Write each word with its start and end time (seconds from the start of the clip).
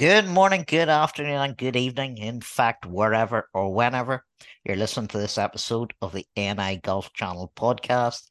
Good 0.00 0.28
morning, 0.28 0.64
good 0.66 0.88
afternoon, 0.88 1.34
and 1.36 1.54
good 1.58 1.76
evening. 1.76 2.16
In 2.16 2.40
fact, 2.40 2.86
wherever 2.86 3.50
or 3.52 3.70
whenever 3.74 4.24
you're 4.64 4.78
listening 4.78 5.08
to 5.08 5.18
this 5.18 5.36
episode 5.36 5.92
of 6.00 6.14
the 6.14 6.24
NI 6.38 6.80
Golf 6.82 7.12
Channel 7.12 7.52
podcast, 7.54 8.22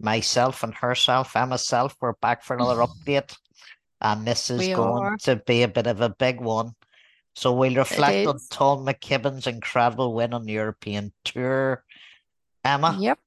myself 0.00 0.62
and 0.62 0.74
herself 0.74 1.36
and 1.36 1.50
myself, 1.50 1.94
we're 2.00 2.14
back 2.22 2.42
for 2.42 2.56
another 2.56 2.76
update. 2.86 3.36
And 4.00 4.26
this 4.26 4.48
is 4.48 4.60
We 4.60 4.72
going 4.72 5.04
are. 5.04 5.16
to 5.18 5.36
be 5.36 5.62
a 5.62 5.68
bit 5.68 5.86
of 5.86 6.00
a 6.00 6.08
big 6.08 6.40
one. 6.40 6.72
So 7.34 7.52
we'll 7.52 7.74
reflect 7.74 8.26
on. 8.26 8.38
Tom 8.50 8.86
McKibbin's 8.86 9.46
incredible 9.46 10.14
win 10.14 10.32
on 10.32 10.44
the 10.46 10.52
European 10.54 11.12
Tour. 11.26 11.84
Emma, 12.64 12.96
Yep. 12.98 13.18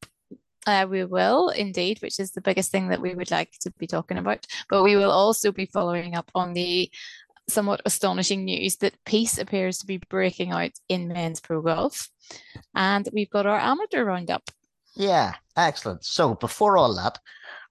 Uh, 0.66 0.88
we 0.90 1.04
will 1.04 1.50
indeed, 1.50 2.02
which 2.02 2.20
is 2.20 2.32
the 2.32 2.42
biggest 2.42 2.72
thing 2.72 2.88
that 2.88 3.02
we 3.02 3.14
would 3.14 3.30
like 3.30 3.52
to 3.60 3.70
be 3.72 3.86
talking 3.86 4.18
about. 4.18 4.48
But 4.70 4.84
we 4.84 4.96
will 4.96 5.12
also 5.12 5.52
be 5.52 5.66
following 5.66 6.16
up 6.16 6.32
on 6.34 6.54
the 6.54 6.90
somewhat 7.48 7.82
astonishing 7.86 8.46
news 8.46 8.78
that 8.78 9.04
peace 9.06 9.38
appears 9.38 9.78
to 9.80 9.86
be 9.86 9.98
breaking 10.10 10.52
out 10.52 10.72
in 10.90 11.08
men's 11.08 11.40
pro 11.40 11.62
golf. 11.62 12.10
And 12.76 13.08
we've 13.14 13.30
got 13.30 13.46
our 13.46 13.60
amateur 13.60 14.06
roundup. 14.06 14.50
Yeah, 14.96 15.34
excellent. 15.58 16.06
So 16.06 16.36
before 16.36 16.78
all 16.78 16.96
that, 16.96 17.20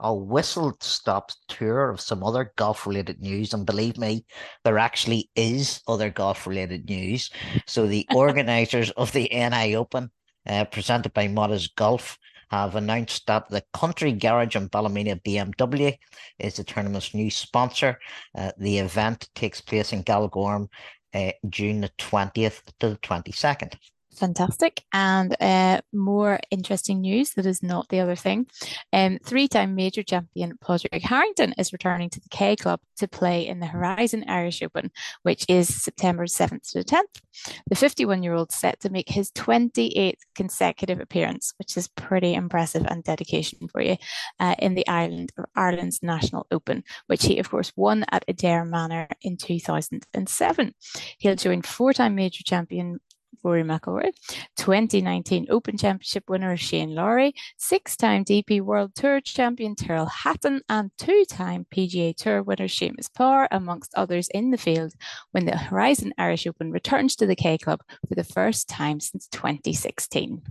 a 0.00 0.12
whistle 0.12 0.76
stop 0.80 1.30
tour 1.48 1.90
of 1.90 2.00
some 2.00 2.24
other 2.24 2.52
golf 2.56 2.86
related 2.86 3.20
news. 3.20 3.54
And 3.54 3.64
believe 3.64 3.96
me, 3.96 4.24
there 4.64 4.78
actually 4.78 5.30
is 5.36 5.80
other 5.86 6.10
golf 6.10 6.46
related 6.46 6.88
news. 6.88 7.30
So 7.66 7.86
the 7.86 8.06
organizers 8.14 8.90
of 8.92 9.12
the 9.12 9.28
NI 9.32 9.76
Open, 9.76 10.10
uh, 10.46 10.64
presented 10.64 11.12
by 11.14 11.28
Modest 11.28 11.76
Golf, 11.76 12.18
have 12.52 12.76
announced 12.76 13.26
that 13.26 13.48
the 13.48 13.64
Country 13.72 14.12
Garage 14.12 14.56
in 14.56 14.68
Ballymena 14.68 15.16
BMW 15.16 15.96
is 16.38 16.56
the 16.56 16.64
tournament's 16.64 17.14
new 17.14 17.30
sponsor. 17.30 17.98
Uh, 18.36 18.52
the 18.58 18.78
event 18.78 19.28
takes 19.34 19.60
place 19.60 19.92
in 19.92 20.04
Galgorm 20.04 20.68
uh, 21.14 21.32
June 21.48 21.80
the 21.80 21.90
20th 21.98 22.62
to 22.80 22.90
the 22.90 22.96
22nd. 22.98 23.74
Fantastic. 24.14 24.84
And 24.92 25.34
uh, 25.40 25.80
more 25.92 26.38
interesting 26.50 27.00
news 27.00 27.30
that 27.30 27.46
is 27.46 27.62
not 27.62 27.88
the 27.88 28.00
other 28.00 28.14
thing. 28.14 28.46
Um, 28.92 29.18
three 29.24 29.48
time 29.48 29.74
major 29.74 30.02
champion 30.02 30.58
Padraig 30.58 31.02
Harrington 31.02 31.54
is 31.56 31.72
returning 31.72 32.10
to 32.10 32.20
the 32.20 32.28
K 32.28 32.54
Club 32.54 32.80
to 32.96 33.08
play 33.08 33.46
in 33.46 33.60
the 33.60 33.66
Horizon 33.66 34.24
Irish 34.28 34.62
Open, 34.62 34.90
which 35.22 35.46
is 35.48 35.74
September 35.82 36.26
7th 36.26 36.70
to 36.72 36.78
the 36.78 36.84
10th. 36.84 37.22
The 37.68 37.74
51 37.74 38.22
year 38.22 38.34
old 38.34 38.52
set 38.52 38.80
to 38.80 38.90
make 38.90 39.08
his 39.08 39.30
28th 39.32 40.18
consecutive 40.34 41.00
appearance, 41.00 41.54
which 41.58 41.76
is 41.76 41.88
pretty 41.88 42.34
impressive 42.34 42.84
and 42.86 43.02
dedication 43.02 43.66
for 43.68 43.80
you, 43.80 43.96
uh, 44.38 44.54
in 44.58 44.74
the 44.74 44.86
Ireland 44.86 45.32
or 45.38 45.48
Ireland's 45.56 46.02
National 46.02 46.46
Open, 46.50 46.84
which 47.06 47.24
he, 47.24 47.38
of 47.38 47.50
course, 47.50 47.72
won 47.76 48.04
at 48.12 48.26
Adare 48.26 48.68
Manor 48.68 49.08
in 49.22 49.38
2007. 49.38 50.74
He'll 51.18 51.34
join 51.34 51.62
four 51.62 51.94
time 51.94 52.14
major 52.14 52.44
champion 52.44 53.00
Rory 53.42 53.62
McIlroy, 53.64 54.10
2019 54.56 55.46
Open 55.50 55.76
Championship 55.76 56.24
winner 56.28 56.56
Shane 56.56 56.94
Lowry, 56.94 57.34
six-time 57.56 58.24
DP 58.24 58.60
World 58.60 58.94
Tour 58.94 59.20
champion 59.20 59.74
Tyrrell 59.74 60.06
Hatton, 60.06 60.62
and 60.68 60.90
two-time 60.98 61.66
PGA 61.74 62.14
Tour 62.16 62.42
winner 62.42 62.68
Seamus 62.68 63.12
Power, 63.12 63.48
amongst 63.50 63.94
others 63.94 64.28
in 64.32 64.50
the 64.50 64.58
field, 64.58 64.92
when 65.32 65.46
the 65.46 65.56
Horizon 65.56 66.12
Irish 66.18 66.46
Open 66.46 66.70
returns 66.70 67.16
to 67.16 67.26
the 67.26 67.36
K 67.36 67.58
Club 67.58 67.80
for 68.08 68.14
the 68.14 68.24
first 68.24 68.68
time 68.68 69.00
since 69.00 69.26
2016. 69.28 70.42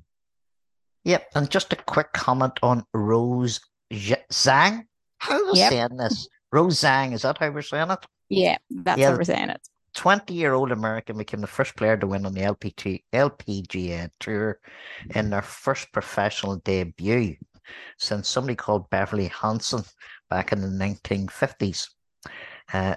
Yep, 1.03 1.27
and 1.35 1.49
just 1.49 1.73
a 1.73 1.77
quick 1.77 2.11
comment 2.13 2.59
on 2.61 2.83
Rose 2.93 3.59
Zh- 3.93 4.13
Zhang. 4.31 4.83
How 5.17 5.35
are 5.39 5.51
we 5.51 5.59
Yep. 5.59 5.69
saying 5.71 5.97
this? 5.97 6.27
Rose 6.51 6.79
Zhang, 6.81 7.13
is 7.13 7.21
that 7.23 7.37
how 7.37 7.49
we're 7.49 7.61
saying 7.61 7.89
it? 7.91 8.05
Yeah, 8.29 8.57
that's 8.69 8.99
Yeah. 8.99 9.11
how 9.11 9.17
we're 9.17 9.23
saying 9.23 9.49
it. 9.49 9.61
20 9.95 10.33
year 10.33 10.53
old 10.53 10.71
American 10.71 11.17
became 11.17 11.41
the 11.41 11.47
first 11.47 11.75
player 11.75 11.97
to 11.97 12.07
win 12.07 12.25
on 12.25 12.33
the 12.33 12.41
LPT, 12.41 13.03
LPGA 13.13 14.09
Tour 14.19 14.59
in 15.15 15.29
their 15.29 15.41
first 15.41 15.91
professional 15.91 16.57
debut 16.57 17.35
since 17.97 18.27
somebody 18.27 18.55
called 18.55 18.89
Beverly 18.89 19.27
Hanson 19.27 19.83
back 20.29 20.51
in 20.51 20.61
the 20.61 20.67
1950s. 20.67 21.89
Uh, 22.73 22.95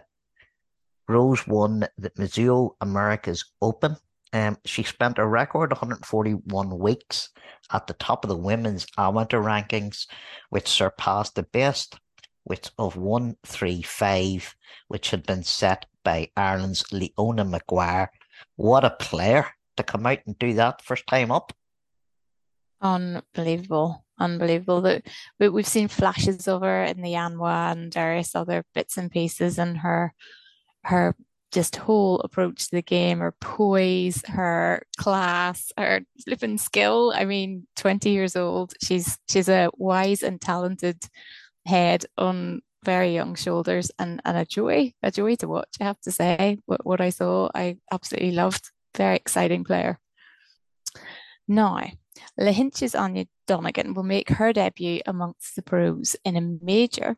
Rose 1.09 1.47
won 1.47 1.87
the 1.99 2.11
Mizuho 2.11 2.71
Americas 2.81 3.45
Open. 3.61 3.97
Um, 4.33 4.57
she 4.65 4.83
spent 4.83 5.19
a 5.19 5.27
record 5.27 5.71
141 5.71 6.79
weeks 6.79 7.29
at 7.73 7.87
the 7.87 7.95
top 7.95 8.25
of 8.25 8.31
the 8.31 8.37
women's 8.37 8.87
amateur 8.99 9.41
rankings, 9.41 10.07
which 10.51 10.69
surpassed 10.69 11.35
the 11.35 11.45
best, 11.45 11.99
which 12.45 12.71
of 12.79 12.97
135, 12.97 14.55
which 14.89 15.11
had 15.11 15.27
been 15.27 15.43
set 15.43 15.87
by 16.05 16.31
Ireland's 16.37 16.85
Leona 16.93 17.45
Maguire. 17.45 18.11
What 18.57 18.85
a 18.85 18.91
player 18.91 19.47
to 19.77 19.83
come 19.83 20.07
out 20.07 20.19
and 20.27 20.39
do 20.39 20.55
that 20.55 20.83
first 20.83 21.07
time 21.07 21.33
up. 21.33 21.53
Unbelievable. 22.81 24.05
Unbelievable. 24.19 24.83
That 24.83 25.07
we, 25.41 25.49
we've 25.49 25.67
seen 25.67 25.89
flashes 25.89 26.47
of 26.47 26.63
her 26.63 26.85
in 26.85 27.03
the 27.03 27.15
ANWA 27.15 27.73
and 27.73 27.93
various 27.93 28.37
other 28.37 28.65
bits 28.75 28.97
and 28.97 29.11
pieces, 29.11 29.59
and 29.59 29.79
her 29.79 30.15
her 30.85 31.17
just 31.51 31.77
whole 31.77 32.21
approach 32.21 32.67
to 32.67 32.71
the 32.73 32.83
game, 32.83 33.21
her 33.21 33.33
poise, 33.41 34.23
her 34.27 34.83
class, 34.97 35.73
her 35.79 36.03
flipping 36.25 36.59
skill. 36.59 37.13
I 37.15 37.25
mean, 37.25 37.67
20 37.77 38.11
years 38.11 38.37
old. 38.37 38.75
She's 38.83 39.19
she's 39.29 39.49
a 39.49 39.71
wise 39.77 40.23
and 40.23 40.41
talented 40.41 41.09
head 41.67 42.05
on 42.19 42.63
very 42.85 43.15
young 43.15 43.35
shoulders 43.35 43.91
and, 43.99 44.21
and 44.25 44.37
a 44.37 44.45
joy, 44.45 44.93
a 45.03 45.11
joy 45.11 45.37
to 45.37 45.49
watch, 45.49 45.77
I 45.81 45.85
have 45.85 46.01
to 46.03 46.13
say. 46.13 46.59
What 46.67 46.85
what 46.85 47.01
I 47.01 47.11
saw, 47.11 47.49
I 47.55 47.79
absolutely 47.91 48.33
loved. 48.33 48.71
Very 48.97 49.17
exciting 49.17 49.65
player. 49.65 49.99
Now, 51.49 51.81
Lahinch's 52.41 52.95
Áine 52.95 53.29
Donegan 53.47 53.95
will 53.95 54.05
make 54.05 54.31
her 54.31 54.53
debut 54.53 55.01
amongst 55.07 55.57
the 55.57 55.63
pros 55.63 56.17
in 56.25 56.37
a 56.37 56.65
major 56.65 57.17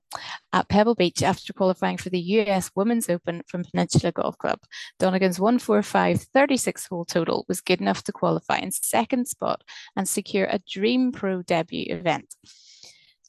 at 0.53 0.69
Pebble 0.69 0.95
Beach 0.95 1.23
after 1.23 1.53
qualifying 1.53 1.97
for 1.97 2.11
the 2.11 2.19
US 2.19 2.71
Women's 2.75 3.09
Open 3.09 3.43
from 3.47 3.65
Peninsula 3.65 4.13
Golf 4.13 4.37
Club. 4.39 4.59
Donegan's 4.99 5.39
145 5.39 6.23
36 6.23 6.87
hole 6.89 7.05
total 7.05 7.45
was 7.49 7.61
good 7.61 7.81
enough 7.81 8.03
to 8.05 8.13
qualify 8.13 8.59
in 8.59 8.73
second 8.73 9.28
spot 9.28 9.63
and 9.95 10.09
secure 10.09 10.47
a 10.47 10.61
Dream 10.69 11.13
Pro 11.13 11.43
debut 11.43 11.87
event. 11.89 12.34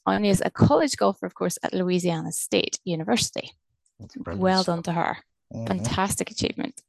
Áine 0.08 0.26
is 0.26 0.42
a 0.44 0.50
college 0.50 0.96
golfer, 0.96 1.26
of 1.26 1.34
course, 1.34 1.58
at 1.62 1.72
Louisiana 1.74 2.32
State 2.32 2.78
University. 2.84 3.50
Well 4.26 4.62
done 4.64 4.82
to 4.84 4.92
her. 4.92 5.18
Mhm. 5.54 5.66
Fantastic 5.66 6.30
achievement. 6.30 6.80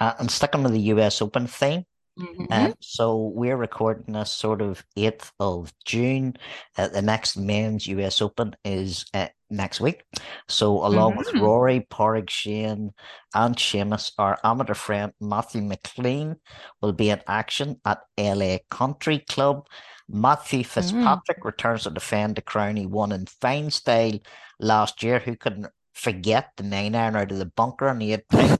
Uh, 0.00 0.14
and 0.18 0.30
sticking 0.30 0.62
with 0.62 0.72
the 0.72 0.80
US 0.94 1.20
Open 1.22 1.46
theme, 1.46 1.84
Mhm. 2.18 2.46
Uh, 2.50 2.72
so 2.80 3.16
we're 3.40 3.56
recording 3.56 4.12
this 4.14 4.32
sort 4.32 4.60
of 4.60 4.84
8th 4.96 5.30
of 5.38 5.72
June. 5.84 6.36
Uh, 6.76 6.88
the 6.88 7.00
next 7.02 7.36
men's 7.36 7.86
US 7.86 8.20
Open 8.20 8.56
is 8.64 9.06
uh, 9.14 9.28
next 9.50 9.80
week. 9.80 10.02
So 10.48 10.84
along 10.84 11.16
with 11.16 11.28
Mhm. 11.28 11.40
Rory, 11.40 11.80
Padraig, 11.88 12.28
Shane, 12.28 12.92
and 13.34 13.54
Seamus, 13.56 14.10
our 14.18 14.36
amateur 14.42 14.74
friend 14.74 15.12
Matthew 15.20 15.62
McClean 15.62 16.36
will 16.82 16.92
be 16.92 17.10
in 17.10 17.22
action 17.28 17.80
at 17.84 18.00
LA 18.18 18.58
Country 18.68 19.20
Club. 19.20 19.66
Matthew 20.08 20.64
Fitzpatrick 20.64 21.44
returns 21.44 21.82
to 21.82 21.90
defend 21.90 22.36
the 22.36 22.42
crown 22.42 22.76
he 22.76 22.86
won 22.86 23.12
in 23.12 23.26
fine 23.26 23.70
style 23.70 24.18
last 24.58 25.02
year. 25.02 25.18
Who 25.18 25.36
couldn't 25.36 25.66
forget 25.92 26.52
the 26.56 26.62
nine 26.62 26.94
iron 26.94 27.16
out 27.16 27.30
of 27.30 27.38
the 27.38 27.46
bunker 27.46 27.88
on 27.88 27.98
the 27.98 28.16
18th? 28.16 28.58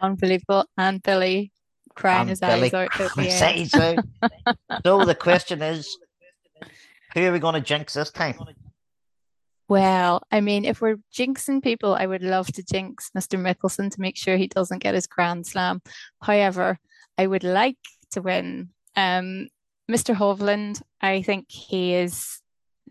Unbelievable. 0.00 0.64
And 0.76 1.02
Billy 1.02 1.52
crying 1.94 2.22
and 2.22 2.30
his 2.30 2.40
Billy 2.40 2.64
eyes 2.64 2.74
out 2.74 2.88
at 2.92 2.98
the 2.98 3.08
cries 3.08 3.42
end. 3.42 3.58
his 3.58 3.74
eyes 3.74 3.98
out. 4.22 4.56
So 4.84 5.04
the 5.04 5.14
question 5.14 5.62
is, 5.62 5.98
who 7.14 7.26
are 7.26 7.32
we 7.32 7.38
going 7.38 7.54
to 7.54 7.60
jinx 7.60 7.94
this 7.94 8.10
time? 8.10 8.38
Well, 9.68 10.22
I 10.30 10.40
mean, 10.40 10.64
if 10.64 10.80
we're 10.80 10.98
jinxing 11.14 11.62
people, 11.62 11.94
I 11.94 12.06
would 12.06 12.22
love 12.22 12.46
to 12.48 12.62
jinx 12.62 13.10
Mr. 13.16 13.38
Mickelson 13.38 13.90
to 13.90 14.00
make 14.00 14.16
sure 14.16 14.36
he 14.36 14.48
doesn't 14.48 14.82
get 14.82 14.94
his 14.94 15.06
Grand 15.06 15.46
Slam. 15.46 15.80
However, 16.22 16.78
I 17.16 17.26
would 17.26 17.44
like 17.44 17.78
to 18.12 18.22
win. 18.22 18.70
Um, 18.96 19.48
Mr. 19.90 20.14
Hovland, 20.14 20.82
I 21.00 21.22
think 21.22 21.50
he 21.50 21.94
is 21.94 22.42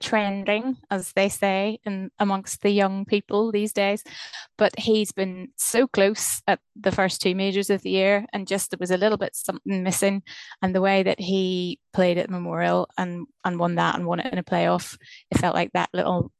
trending, 0.01 0.77
as 0.89 1.13
they 1.13 1.29
say, 1.29 1.79
in 1.85 2.09
amongst 2.19 2.61
the 2.61 2.71
young 2.71 3.05
people 3.05 3.51
these 3.51 3.71
days. 3.71 4.03
But 4.57 4.77
he's 4.77 5.11
been 5.11 5.49
so 5.57 5.87
close 5.87 6.41
at 6.47 6.59
the 6.75 6.91
first 6.91 7.21
two 7.21 7.35
majors 7.35 7.69
of 7.69 7.81
the 7.81 7.91
year, 7.91 8.25
and 8.33 8.47
just 8.47 8.71
there 8.71 8.77
was 8.79 8.91
a 8.91 8.97
little 8.97 9.17
bit 9.17 9.35
something 9.35 9.83
missing. 9.83 10.23
And 10.61 10.75
the 10.75 10.81
way 10.81 11.03
that 11.03 11.19
he 11.19 11.79
played 11.93 12.17
at 12.17 12.29
Memorial 12.29 12.89
and 12.97 13.27
and 13.45 13.59
won 13.59 13.75
that 13.75 13.95
and 13.95 14.05
won 14.05 14.19
it 14.19 14.33
in 14.33 14.39
a 14.39 14.43
playoff, 14.43 14.97
it 15.29 15.37
felt 15.37 15.55
like 15.55 15.71
that 15.73 15.89
little 15.93 16.31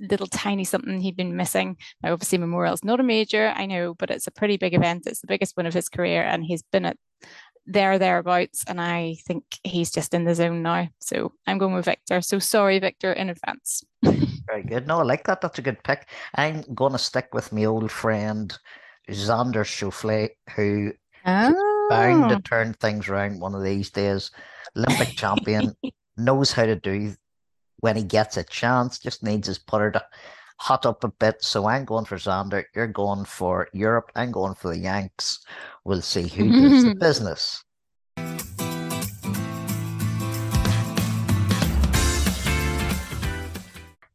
little 0.00 0.26
tiny 0.26 0.64
something 0.64 1.00
he'd 1.00 1.16
been 1.16 1.36
missing. 1.36 1.76
Now, 2.02 2.12
obviously, 2.14 2.38
Memorial's 2.38 2.84
not 2.84 3.00
a 3.00 3.04
major, 3.04 3.52
I 3.54 3.66
know, 3.66 3.94
but 3.94 4.10
it's 4.10 4.26
a 4.26 4.32
pretty 4.32 4.56
big 4.56 4.74
event. 4.74 5.06
It's 5.06 5.20
the 5.20 5.26
biggest 5.26 5.56
one 5.56 5.66
of 5.66 5.74
his 5.74 5.88
career, 5.88 6.22
and 6.22 6.42
he's 6.44 6.62
been 6.62 6.86
at 6.86 6.96
there 7.72 7.98
thereabouts. 7.98 8.64
And 8.66 8.80
I 8.80 9.16
think 9.26 9.44
he's 9.64 9.90
just 9.90 10.14
in 10.14 10.24
the 10.24 10.34
zone 10.34 10.62
now. 10.62 10.88
So 11.00 11.32
I'm 11.46 11.58
going 11.58 11.74
with 11.74 11.84
Viktor. 11.84 12.20
So 12.20 12.38
sorry, 12.38 12.78
Viktor, 12.78 13.12
in 13.12 13.30
advance. 13.30 13.82
Very 14.02 14.62
good. 14.62 14.86
No, 14.86 15.00
I 15.00 15.02
like 15.02 15.24
that. 15.26 15.40
That's 15.40 15.58
a 15.58 15.62
good 15.62 15.82
pick. 15.84 16.08
I'm 16.34 16.62
going 16.74 16.92
to 16.92 16.98
stick 16.98 17.28
with 17.32 17.52
my 17.52 17.64
old 17.64 17.90
friend 17.90 18.56
Xander 19.08 19.64
Schauffele, 19.64 20.30
who 20.56 20.92
oh. 21.26 21.86
bound 21.90 22.30
to 22.30 22.36
oh. 22.36 22.40
turn 22.40 22.74
things 22.74 23.08
around 23.08 23.40
one 23.40 23.54
of 23.54 23.62
these 23.62 23.90
days. 23.90 24.30
Olympic 24.76 25.16
champion, 25.16 25.74
knows 26.16 26.52
how 26.52 26.64
to 26.64 26.76
do 26.76 27.14
when 27.78 27.96
he 27.96 28.02
gets 28.02 28.36
a 28.36 28.44
chance, 28.44 28.98
just 28.98 29.22
needs 29.22 29.48
his 29.48 29.58
putter 29.58 29.90
to 29.90 30.04
hot 30.60 30.84
up 30.84 31.02
a 31.04 31.08
bit. 31.08 31.42
So 31.42 31.66
I'm 31.66 31.84
going 31.84 32.04
for 32.04 32.16
Xander. 32.16 32.64
You're 32.74 32.86
going 32.86 33.24
for 33.24 33.68
Europe. 33.72 34.12
I'm 34.14 34.30
going 34.30 34.54
for 34.54 34.68
the 34.68 34.78
Yanks. 34.78 35.40
We'll 35.84 36.02
see 36.02 36.28
who 36.28 36.52
does 36.52 36.84
the 36.84 36.94
business. 37.00 37.64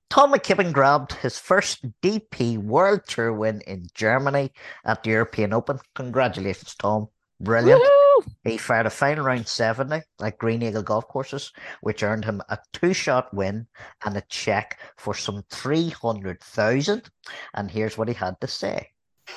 Tom 0.10 0.32
McKibbin 0.32 0.72
grabbed 0.72 1.12
his 1.14 1.38
first 1.38 1.84
DP 2.02 2.58
World 2.58 3.02
Tour 3.06 3.34
win 3.34 3.62
in 3.68 3.88
Germany 3.94 4.52
at 4.86 5.04
the 5.04 5.10
European 5.10 5.52
Open. 5.52 5.80
Congratulations, 5.96 6.74
Tom. 6.76 7.10
Brilliant. 7.42 7.82
Woo-hoo! 7.82 7.95
He 8.44 8.58
fired 8.58 8.86
a 8.86 8.92
final 8.92 9.26
round 9.26 9.48
70 9.48 10.02
at 10.22 10.38
Green 10.38 10.62
Eagle 10.62 10.84
Golf 10.84 11.08
Courses, 11.08 11.52
which 11.82 12.04
earned 12.04 12.26
him 12.26 12.42
a 12.50 12.58
two 12.74 12.94
shot 12.94 13.34
win 13.34 13.68
and 14.06 14.16
a 14.18 14.22
check 14.30 14.80
for 14.98 15.14
some 15.14 15.44
300,000. 15.50 17.10
And 17.54 17.72
here's 17.72 17.98
what 17.98 18.08
he 18.08 18.14
had 18.14 18.40
to 18.42 18.48
say. 18.48 18.92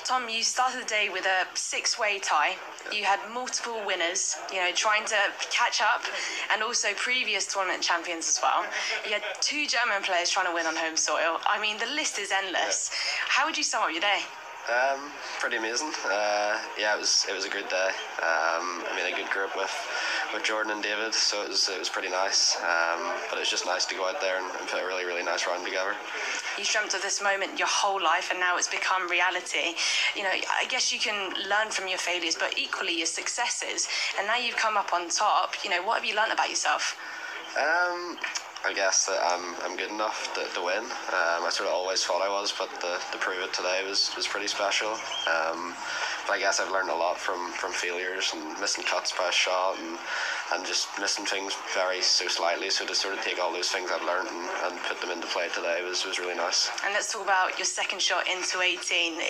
Tom, 0.05 0.29
you 0.29 0.43
started 0.43 0.83
the 0.83 0.85
day 0.85 1.09
with 1.11 1.25
a 1.25 1.47
six-way 1.55 2.19
tie. 2.19 2.55
You 2.93 3.03
had 3.03 3.19
multiple 3.33 3.81
winners, 3.85 4.37
you 4.53 4.57
know, 4.57 4.71
trying 4.73 5.05
to 5.05 5.17
catch 5.51 5.81
up, 5.81 6.03
and 6.53 6.61
also 6.61 6.89
previous 6.93 7.51
tournament 7.51 7.81
champions 7.81 8.27
as 8.27 8.39
well. 8.41 8.65
You 9.05 9.13
had 9.13 9.23
two 9.41 9.65
German 9.65 10.03
players 10.03 10.29
trying 10.29 10.45
to 10.45 10.53
win 10.53 10.67
on 10.67 10.75
home 10.75 10.95
soil. 10.95 11.39
I 11.47 11.59
mean, 11.59 11.77
the 11.79 11.87
list 11.87 12.19
is 12.19 12.31
endless. 12.31 12.91
How 13.27 13.47
would 13.47 13.57
you 13.57 13.63
sum 13.63 13.83
up 13.83 13.91
your 13.91 14.01
day? 14.01 14.21
Um, 14.69 15.09
pretty 15.39 15.57
amazing. 15.57 15.91
Uh, 16.05 16.61
yeah, 16.77 16.93
it 16.95 16.99
was 16.99 17.25
it 17.27 17.33
was 17.33 17.45
a 17.45 17.49
good 17.49 17.67
day. 17.69 17.89
Um, 18.21 18.85
I 18.85 18.93
made 18.95 19.11
a 19.11 19.17
good 19.17 19.29
group 19.31 19.55
with 19.55 19.73
with 20.31 20.43
Jordan 20.43 20.71
and 20.71 20.83
David, 20.83 21.13
so 21.13 21.41
it 21.41 21.49
was 21.49 21.69
it 21.69 21.79
was 21.79 21.89
pretty 21.89 22.09
nice. 22.09 22.55
Um, 22.61 23.13
but 23.29 23.39
it's 23.39 23.49
just 23.49 23.65
nice 23.65 23.85
to 23.85 23.95
go 23.95 24.07
out 24.07 24.21
there 24.21 24.37
and, 24.37 24.45
and, 24.45 24.69
put 24.69 24.79
a 24.79 24.85
really 24.85 25.05
really 25.05 25.23
nice 25.23 25.47
round 25.47 25.65
together. 25.65 25.95
You 26.57 26.65
dreamt 26.65 26.93
of 26.93 27.01
this 27.01 27.19
moment 27.21 27.57
your 27.57 27.67
whole 27.67 28.01
life, 28.01 28.29
and 28.29 28.39
now 28.39 28.57
it's 28.57 28.69
become 28.69 29.09
reality. 29.09 29.73
You 30.15 30.21
know, 30.21 30.29
I 30.29 30.65
guess 30.69 30.93
you 30.93 30.99
can 30.99 31.33
learn 31.49 31.71
from 31.71 31.87
your 31.87 31.97
failures, 31.97 32.35
but 32.37 32.55
equally 32.59 32.95
your 32.95 33.07
successes. 33.07 33.87
And 34.19 34.27
now 34.27 34.37
you've 34.37 34.57
come 34.57 34.77
up 34.77 34.93
on 34.93 35.09
top. 35.09 35.55
You 35.63 35.71
know, 35.71 35.81
what 35.81 35.95
have 35.95 36.05
you 36.05 36.15
learned 36.15 36.33
about 36.33 36.49
yourself? 36.49 36.95
Um, 37.57 38.19
I 38.65 38.73
guess 38.73 39.05
that 39.05 39.19
I'm, 39.23 39.55
I'm 39.63 39.77
good 39.77 39.89
enough 39.89 40.33
to, 40.35 40.43
to 40.53 40.65
win. 40.65 40.83
Um, 40.83 41.47
I 41.47 41.49
sort 41.49 41.69
of 41.69 41.75
always 41.75 42.03
thought 42.03 42.21
I 42.21 42.29
was, 42.29 42.51
but 42.51 42.69
the, 42.81 42.99
to 43.11 43.17
prove 43.17 43.39
it 43.39 43.53
today 43.53 43.83
was, 43.87 44.11
was 44.17 44.27
pretty 44.27 44.47
special. 44.47 44.91
Um, 45.31 45.73
but 46.27 46.33
I 46.35 46.39
guess 46.39 46.59
I've 46.59 46.69
learned 46.69 46.89
a 46.89 46.95
lot 46.95 47.17
from, 47.17 47.51
from 47.53 47.71
failures 47.71 48.31
and 48.35 48.59
missing 48.59 48.83
cuts 48.83 49.15
by 49.15 49.29
a 49.29 49.31
shot 49.31 49.79
and, 49.79 49.97
and 50.53 50.65
just 50.65 50.89
missing 50.99 51.25
things 51.25 51.55
very 51.73 52.01
so 52.01 52.27
slightly. 52.27 52.69
So 52.69 52.85
to 52.85 52.93
sort 52.93 53.17
of 53.17 53.23
take 53.23 53.39
all 53.39 53.53
those 53.53 53.69
things 53.69 53.89
I've 53.91 54.03
learned 54.03 54.27
and, 54.27 54.49
and 54.67 54.83
put 54.83 54.99
them 54.99 55.09
into 55.09 55.27
play 55.27 55.47
today 55.55 55.79
was, 55.87 56.05
was 56.05 56.19
really 56.19 56.35
nice. 56.35 56.69
And 56.83 56.93
let's 56.93 57.11
talk 57.11 57.23
about 57.23 57.57
your 57.57 57.65
second 57.65 58.01
shot 58.01 58.27
into 58.27 58.59
18. 58.59 59.21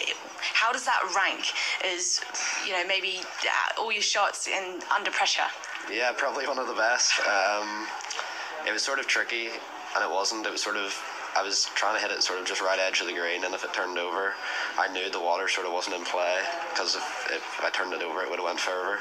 How 0.41 0.73
does 0.73 0.85
that 0.85 0.99
rank 1.15 1.45
as, 1.85 2.19
you 2.65 2.73
know, 2.73 2.85
maybe 2.87 3.21
uh, 3.45 3.79
all 3.79 3.91
your 3.93 4.01
shots 4.01 4.47
in 4.47 4.81
under 4.93 5.11
pressure? 5.11 5.47
Yeah, 5.93 6.11
probably 6.17 6.47
one 6.47 6.59
of 6.59 6.67
the 6.67 6.73
best. 6.73 7.13
Um, 7.21 7.87
it 8.67 8.71
was 8.71 8.83
sort 8.83 8.99
of 8.99 9.07
tricky, 9.07 9.47
and 9.47 10.03
it 10.03 10.09
wasn't. 10.09 10.45
It 10.45 10.51
was 10.51 10.61
sort 10.61 10.77
of 10.77 10.93
I 11.37 11.43
was 11.43 11.69
trying 11.75 11.95
to 11.95 12.01
hit 12.01 12.11
it 12.11 12.23
sort 12.23 12.39
of 12.39 12.45
just 12.45 12.61
right 12.61 12.79
edge 12.79 13.01
of 13.01 13.07
the 13.07 13.13
green, 13.13 13.45
and 13.45 13.53
if 13.53 13.63
it 13.63 13.73
turned 13.73 13.97
over, 13.97 14.33
I 14.77 14.91
knew 14.91 15.09
the 15.09 15.19
water 15.19 15.47
sort 15.47 15.67
of 15.67 15.73
wasn't 15.73 15.95
in 15.95 16.03
play 16.05 16.41
because 16.71 16.95
if, 16.95 17.27
if 17.31 17.61
I 17.63 17.69
turned 17.69 17.93
it 17.93 18.01
over, 18.01 18.21
it 18.21 18.29
would 18.29 18.39
have 18.39 18.45
went 18.45 18.59
further. 18.59 18.99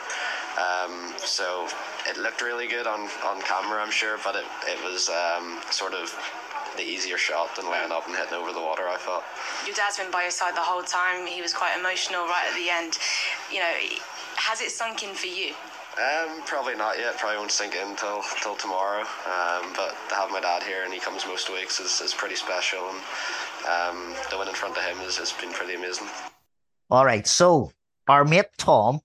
Um, 0.59 1.15
so 1.19 1.69
it 2.07 2.19
looked 2.19 2.43
really 2.43 2.67
good 2.67 2.87
on, 2.87 3.09
on 3.25 3.41
camera, 3.43 3.81
I'm 3.81 3.91
sure, 3.91 4.19
but 4.25 4.35
it, 4.35 4.45
it 4.67 4.83
was 4.85 5.09
um, 5.09 5.61
sort 5.71 5.95
of 5.95 6.13
the 6.77 6.83
easier 6.83 7.19
shot 7.19 7.55
than 7.57 7.71
laying 7.71 7.91
up 7.91 8.07
and 8.07 8.15
hitting 8.15 8.35
over 8.35 8.53
the 8.53 8.61
water, 8.61 8.87
I 8.87 8.97
thought. 8.99 9.25
Your 9.67 9.75
dad's 9.75 9.99
been 9.99 10.11
by 10.11 10.23
your 10.23 10.31
side 10.31 10.55
the 10.55 10.63
whole 10.63 10.83
time. 10.83 11.27
He 11.27 11.43
was 11.43 11.53
quite 11.53 11.79
emotional 11.79 12.27
right 12.27 12.47
at 12.47 12.55
the 12.55 12.71
end. 12.71 12.99
You 13.51 13.61
know, 13.61 13.75
has 14.39 14.61
it 14.61 14.71
sunk 14.71 15.03
in 15.03 15.15
for 15.15 15.27
you? 15.27 15.53
Um, 15.99 16.43
probably 16.47 16.77
not 16.77 16.97
yet. 16.97 17.19
Probably 17.19 17.39
won't 17.39 17.51
sink 17.51 17.75
in 17.75 17.97
till 17.97 18.23
till 18.41 18.55
tomorrow. 18.55 19.01
Um, 19.01 19.73
but 19.75 19.97
to 20.09 20.15
have 20.15 20.31
my 20.31 20.41
dad 20.41 20.63
here 20.63 20.85
and 20.85 20.93
he 20.93 21.01
comes 21.01 21.27
most 21.27 21.51
weeks 21.51 21.81
is, 21.81 22.01
is 22.01 22.15
pretty 22.15 22.37
special. 22.37 22.79
And 22.89 22.99
um, 23.69 24.15
the 24.31 24.39
win 24.39 24.49
in 24.49 24.55
front 24.55 24.77
of 24.77 24.85
him 24.85 24.97
has, 24.99 25.17
has 25.17 25.33
been 25.33 25.51
pretty 25.51 25.75
amazing. 25.75 26.07
All 26.89 27.05
right. 27.05 27.27
So 27.27 27.73
our 28.07 28.25
mate 28.25 28.47
Tom, 28.59 29.01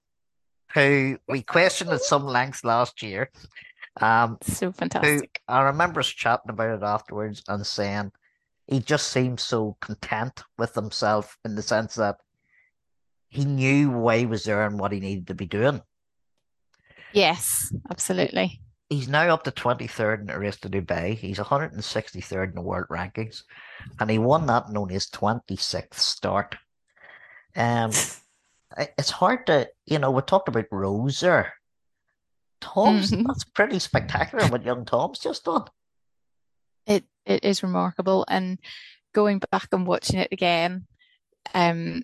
who 0.74 1.18
we 1.28 1.42
questioned 1.42 1.90
at 1.90 2.02
some 2.02 2.26
length 2.26 2.64
last 2.64 3.02
year, 3.02 3.32
um, 4.00 4.38
so 4.44 4.72
fantastic. 4.72 5.42
Who, 5.48 5.54
I 5.54 5.62
remember 5.64 6.00
us 6.00 6.08
chatting 6.08 6.50
about 6.52 6.78
it 6.78 6.84
afterwards 6.84 7.44
and 7.48 7.66
saying 7.66 8.12
he 8.68 8.80
just 8.80 9.08
seems 9.08 9.42
so 9.42 9.78
content 9.82 10.44
with 10.60 10.76
himself 10.76 11.38
in 11.44 11.56
the 11.56 11.62
sense 11.62 11.96
that 11.96 12.18
he 13.34 13.46
knew 13.46 13.90
why 13.90 14.20
he 14.20 14.26
was 14.28 14.44
there 14.44 14.62
and 14.62 14.80
what 14.80 14.92
he 14.92 15.00
needed 15.00 15.26
to 15.28 15.34
be 15.34 15.48
doing. 15.48 15.82
Yes, 17.14 17.74
absolutely. 17.90 18.62
He's 18.90 19.08
now 19.08 19.34
up 19.34 19.44
to 19.46 19.52
23rd 19.52 20.22
in 20.22 20.26
the 20.28 20.38
race 20.38 20.58
to 20.58 20.70
Dubai. 20.70 21.18
He's 21.18 21.40
163rd 21.40 22.50
in 22.50 22.56
the 22.56 22.62
world 22.62 22.86
rankings, 22.92 23.42
and 24.00 24.12
he 24.12 24.20
won 24.20 24.46
that 24.46 24.66
only 24.76 24.94
his 24.94 25.08
26th 25.08 25.96
start. 25.96 26.56
Um, 27.56 27.90
it's 28.78 29.10
hard 29.10 29.48
to, 29.48 29.68
you 29.88 29.98
know, 29.98 30.12
we 30.12 30.22
talked 30.22 30.48
about 30.48 30.66
Rose 30.72 31.22
there. 31.22 31.54
Tom's, 32.62 33.12
mm-hmm. 33.12 33.24
that's 33.26 33.46
pretty 33.46 33.80
spectacular 33.80 34.46
what 34.48 34.64
young 34.64 34.86
Tom's 34.86 35.18
just 35.18 35.46
done. 35.46 35.66
It 36.86 37.04
It 37.26 37.44
is 37.44 37.64
remarkable. 37.64 38.26
And 38.28 38.60
going 39.12 39.42
back 39.52 39.70
and 39.72 39.88
watching 39.88 40.20
it 40.20 40.30
again, 40.32 40.86
um, 41.56 42.04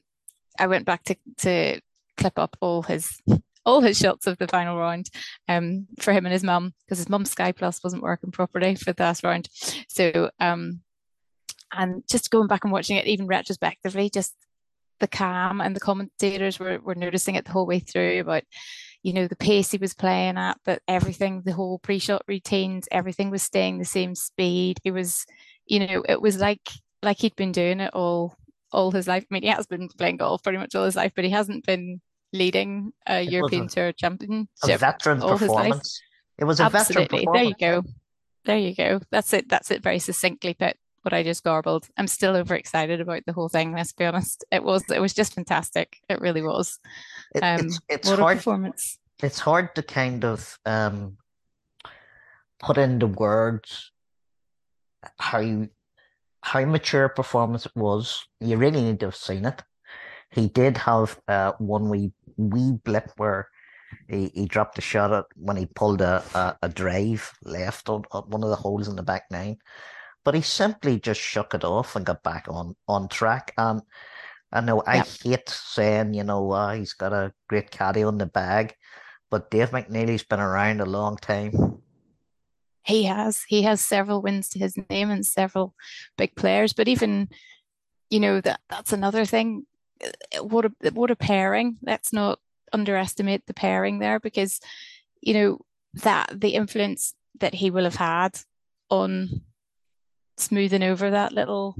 I 0.60 0.68
went 0.68 0.86
back 0.86 1.04
to, 1.06 1.16
to 1.38 1.80
clip 2.18 2.38
up 2.38 2.58
all 2.62 2.84
his 2.84 3.22
all 3.66 3.82
his 3.82 3.98
shots 3.98 4.26
of 4.26 4.38
the 4.38 4.48
final 4.48 4.78
round 4.78 5.10
um, 5.48 5.88
for 6.00 6.12
him 6.12 6.26
and 6.26 6.34
his 6.34 6.44
mum 6.44 6.74
because 6.86 6.98
his 6.98 7.10
mum's 7.10 7.32
Sky 7.32 7.52
Plus 7.52 7.84
wasn't 7.84 8.02
working 8.02 8.32
properly 8.32 8.76
for 8.76 8.94
the 8.94 9.04
last 9.04 9.24
round. 9.24 9.48
So, 9.88 10.32
um, 10.40 10.82
and 11.72 12.04
just 12.10 12.32
going 12.32 12.48
back 12.48 12.64
and 12.64 12.74
watching 12.74 12.98
it 12.98 13.06
even 13.06 13.28
retrospectively, 13.28 14.10
just 14.10 14.34
the 15.00 15.08
calm 15.08 15.62
and 15.62 15.76
the 15.76 15.80
commentators 15.80 16.60
were, 16.60 16.80
were 16.80 16.96
noticing 16.96 17.36
it 17.36 17.46
the 17.46 17.52
whole 17.52 17.68
way 17.68 17.80
through 17.80 18.20
about, 18.20 18.44
you 19.04 19.14
know, 19.14 19.28
the 19.28 19.36
pace 19.36 19.72
he 19.72 19.78
was 19.78 19.94
playing 19.94 20.38
at, 20.38 20.58
but 20.66 20.82
everything, 20.88 21.44
the 21.46 21.54
whole 21.54 21.80
pre-shot 21.80 22.24
routines, 22.28 22.88
everything 22.92 23.30
was 23.30 23.44
staying 23.44 23.78
the 23.78 23.86
same 23.86 24.16
speed. 24.16 24.80
It 24.84 24.92
was, 24.92 25.26
you 25.66 25.86
know, 25.86 26.04
it 26.08 26.22
was 26.22 26.38
like 26.38 26.70
like 27.02 27.20
he'd 27.20 27.36
been 27.36 27.54
doing 27.54 27.80
it 27.80 27.94
all 27.94 28.36
all 28.72 28.92
his 28.92 29.08
life. 29.08 29.24
I 29.24 29.34
mean, 29.34 29.44
he 29.44 29.50
has 29.50 29.68
been 29.68 29.90
playing 29.90 30.18
golf 30.18 30.44
pretty 30.44 30.58
much 30.58 30.76
all 30.76 30.86
his 30.86 30.96
life, 30.96 31.14
but 31.16 31.26
he 31.26 31.32
hasn't 31.32 31.66
been 31.66 32.02
leading 32.34 32.92
a 33.08 33.22
it 33.22 33.32
European 33.32 33.66
a, 33.66 33.70
Tour 33.70 33.92
championship. 33.92 34.50
A 34.64 34.78
veteran 34.78 35.22
all 35.22 35.38
performance. 35.38 36.02
It 36.38 36.46
was 36.46 36.60
a 36.60 36.64
Absolutely. 36.64 37.28
There 37.32 37.44
you 37.44 37.56
go. 37.60 37.84
There 38.46 38.58
you 38.58 38.74
go. 38.74 39.02
That's 39.12 39.34
it. 39.34 39.50
That's 39.50 39.72
it. 39.72 39.84
Very 39.84 40.00
succinctly 40.00 40.54
put. 40.54 40.76
What 41.02 41.14
I 41.14 41.24
just 41.24 41.44
garbled. 41.44 41.88
I'm 41.98 42.08
still 42.08 42.36
overexcited 42.36 43.00
about 43.00 43.26
the 43.26 43.34
whole 43.34 43.50
thing. 43.50 43.74
Let's 43.74 43.94
be 43.94 44.06
honest. 44.06 44.44
It 44.52 44.64
was. 44.64 44.84
It 44.90 45.00
was 45.00 45.14
just 45.14 45.34
fantastic. 45.34 45.98
It 46.10 46.20
really 46.20 46.42
was. 46.42 46.80
It, 47.34 47.42
um, 47.42 47.68
it's 47.68 47.80
it's 47.88 48.10
hard. 48.10 48.38
performance. 48.38 49.00
It's 49.24 49.40
hard 49.40 49.76
to 49.76 49.84
kind 49.84 50.26
of 50.26 50.58
um, 50.66 51.18
put 52.60 52.78
into 52.78 53.08
words 53.08 53.92
how 55.18 55.68
how 56.50 56.66
mature 56.66 57.10
performance 57.10 57.68
it 57.68 57.76
was. 57.76 58.26
You 58.40 58.58
really 58.58 58.82
need 58.82 59.00
to 59.02 59.08
have 59.08 59.16
seen 59.16 59.46
it. 59.46 59.62
He 60.32 60.48
did 60.48 60.78
have 60.78 61.20
uh, 61.28 61.54
one 61.60 61.90
wee 61.90 62.12
wee 62.38 62.74
blip 62.84 63.12
where 63.18 63.50
he, 64.08 64.32
he 64.34 64.46
dropped 64.46 64.78
a 64.80 64.82
shot 64.82 65.14
at 65.14 65.26
when 65.36 65.58
he 65.58 65.68
pulled 65.68 66.02
a, 66.02 66.24
a, 66.34 66.58
a 66.64 66.70
drive 66.70 67.32
left 67.44 67.90
on, 67.90 68.04
on, 68.12 68.24
one 68.30 68.44
of 68.44 68.50
the 68.50 68.56
holes 68.56 68.88
in 68.88 68.96
the 68.96 69.04
back 69.04 69.24
nine, 69.30 69.58
but 70.24 70.34
he 70.34 70.42
simply 70.42 71.00
just 71.00 71.22
shook 71.22 71.54
it 71.54 71.64
off 71.64 71.96
and 71.96 72.06
got 72.06 72.24
back 72.24 72.48
on 72.50 72.76
on 72.88 73.08
track. 73.08 73.54
And 73.58 73.82
I 74.52 74.62
know 74.62 74.82
I 74.88 75.04
hate 75.24 75.50
saying 75.50 76.16
you 76.16 76.24
know 76.24 76.52
uh, 76.52 76.74
he's 76.74 76.94
got 76.94 77.14
a 77.14 77.32
great 77.48 77.70
caddy 77.70 78.04
on 78.04 78.18
the 78.18 78.26
bag, 78.26 78.74
but 79.30 79.52
Dave 79.52 79.70
McNeilly's 79.70 80.24
been 80.24 80.40
around 80.40 80.82
a 80.82 80.86
long 80.86 81.18
time. 81.18 81.79
He 82.90 83.04
has. 83.04 83.44
He 83.48 83.62
has 83.62 83.82
several 83.82 84.22
wins 84.22 84.50
to 84.50 84.60
his 84.60 84.76
name 84.90 85.12
and 85.12 85.24
several 85.24 85.76
big 86.18 86.36
players. 86.36 86.74
But 86.74 86.88
even, 86.88 87.30
you 88.10 88.20
know, 88.20 88.42
that 88.42 88.62
that's 88.68 88.92
another 88.92 89.26
thing 89.26 89.68
uh, 90.04 90.44
what 90.44 90.66
a 90.66 90.72
what 90.94 91.12
a 91.12 91.16
pairing. 91.16 91.78
Let's 91.84 92.12
not 92.12 92.40
underestimate 92.74 93.46
the 93.46 93.54
pairing 93.54 94.00
there 94.00 94.20
because 94.20 94.60
you 95.22 95.34
know 95.36 95.60
that 96.04 96.32
the 96.34 96.56
influence 96.56 97.14
that 97.40 97.54
he 97.54 97.70
will 97.70 97.84
have 97.84 97.96
had 97.96 98.40
on 98.90 99.42
smoothing 100.38 100.82
over 100.82 101.12
that 101.12 101.32
little 101.32 101.76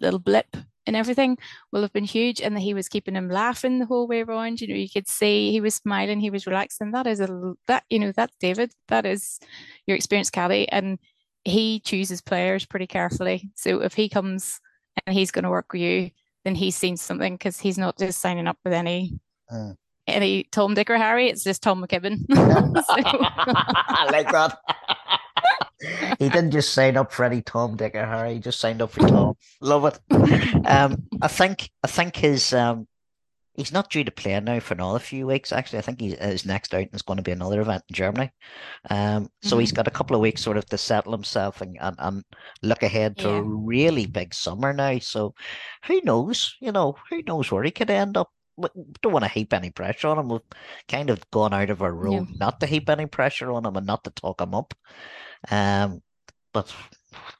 little 0.00 0.20
blip 0.20 0.56
and 0.86 0.96
everything 0.96 1.38
will 1.72 1.82
have 1.82 1.92
been 1.92 2.04
huge. 2.04 2.40
And 2.40 2.56
that 2.56 2.60
he 2.60 2.74
was 2.74 2.88
keeping 2.88 3.14
him 3.14 3.28
laughing 3.28 3.78
the 3.78 3.86
whole 3.86 4.06
way 4.06 4.22
around. 4.22 4.60
You 4.60 4.68
know, 4.68 4.74
you 4.74 4.88
could 4.88 5.08
see 5.08 5.50
he 5.50 5.60
was 5.60 5.74
smiling, 5.74 6.20
he 6.20 6.30
was 6.30 6.46
relaxed, 6.46 6.80
and 6.80 6.94
that 6.94 7.06
is 7.06 7.20
a 7.20 7.54
that 7.66 7.84
you 7.90 7.98
know 7.98 8.12
that's 8.12 8.36
David. 8.40 8.72
That 8.88 9.06
is 9.06 9.38
your 9.86 9.96
experienced 9.96 10.32
caddy, 10.32 10.68
and 10.70 10.98
he 11.44 11.80
chooses 11.80 12.20
players 12.20 12.64
pretty 12.64 12.86
carefully. 12.86 13.50
So 13.54 13.80
if 13.82 13.94
he 13.94 14.08
comes 14.08 14.60
and 15.06 15.14
he's 15.16 15.30
going 15.30 15.44
to 15.44 15.50
work 15.50 15.72
with 15.72 15.82
you, 15.82 16.10
then 16.44 16.54
he's 16.54 16.76
seen 16.76 16.96
something 16.96 17.34
because 17.34 17.60
he's 17.60 17.78
not 17.78 17.98
just 17.98 18.20
signing 18.20 18.46
up 18.46 18.58
with 18.64 18.72
any. 18.72 19.18
Uh. 19.50 19.72
Any 20.08 20.44
Tom, 20.52 20.74
Dick, 20.74 20.88
or 20.88 20.98
Harry, 20.98 21.28
it's 21.28 21.42
just 21.42 21.64
Tom 21.64 21.84
McKibbin. 21.84 22.26
I 22.30 24.08
like 24.12 24.30
that. 24.30 24.56
He 26.18 26.28
didn't 26.28 26.52
just 26.52 26.72
sign 26.72 26.96
up 26.96 27.12
for 27.12 27.24
any 27.24 27.42
Tom, 27.42 27.76
Dick, 27.76 27.94
or 27.94 28.06
Harry. 28.06 28.34
He 28.34 28.40
just 28.40 28.60
signed 28.60 28.80
up 28.80 28.92
for 28.92 29.06
Tom. 29.06 29.34
Love 29.60 29.84
it. 29.84 30.66
Um, 30.66 31.04
I 31.20 31.28
think 31.28 31.70
I 31.82 31.86
think 31.86 32.16
his 32.16 32.52
um, 32.52 32.86
he's 33.56 33.72
not 33.72 33.90
due 33.90 34.04
to 34.04 34.10
play 34.10 34.38
now 34.40 34.60
for 34.60 34.74
another 34.74 34.98
few 34.98 35.26
weeks. 35.26 35.52
Actually, 35.52 35.78
I 35.80 35.82
think 35.82 36.00
he, 36.00 36.10
his 36.10 36.46
next 36.46 36.74
outing 36.74 36.90
is 36.92 37.02
going 37.02 37.16
to 37.16 37.22
be 37.22 37.32
another 37.32 37.60
event 37.60 37.82
in 37.88 37.94
Germany. 37.94 38.30
Um, 38.90 39.28
so 39.42 39.50
mm-hmm. 39.50 39.60
he's 39.60 39.72
got 39.72 39.88
a 39.88 39.92
couple 39.92 40.14
of 40.14 40.22
weeks 40.22 40.42
sort 40.42 40.56
of 40.56 40.66
to 40.66 40.78
settle 40.78 41.12
himself 41.12 41.60
and 41.60 41.76
and, 41.80 41.96
and 41.98 42.24
look 42.62 42.82
ahead 42.82 43.16
to 43.18 43.28
yeah. 43.28 43.36
a 43.36 43.42
really 43.42 44.06
big 44.06 44.34
summer 44.34 44.72
now. 44.72 44.98
So 44.98 45.34
who 45.86 46.00
knows? 46.02 46.56
You 46.60 46.72
know, 46.72 46.96
who 47.10 47.22
knows 47.22 47.50
where 47.50 47.64
he 47.64 47.70
could 47.70 47.90
end 47.90 48.16
up. 48.16 48.30
We 48.56 48.68
don't 49.02 49.12
want 49.12 49.24
to 49.24 49.30
heap 49.30 49.52
any 49.52 49.70
pressure 49.70 50.08
on 50.08 50.18
him. 50.18 50.30
We've 50.30 50.40
kind 50.88 51.10
of 51.10 51.30
gone 51.30 51.52
out 51.52 51.68
of 51.68 51.82
our 51.82 51.92
road 51.92 52.28
yeah. 52.30 52.36
not 52.38 52.60
to 52.60 52.66
heap 52.66 52.88
any 52.88 53.04
pressure 53.04 53.52
on 53.52 53.66
him 53.66 53.76
and 53.76 53.86
not 53.86 54.04
to 54.04 54.10
talk 54.10 54.40
him 54.40 54.54
up. 54.54 54.72
Um, 55.50 56.02
but 56.52 56.74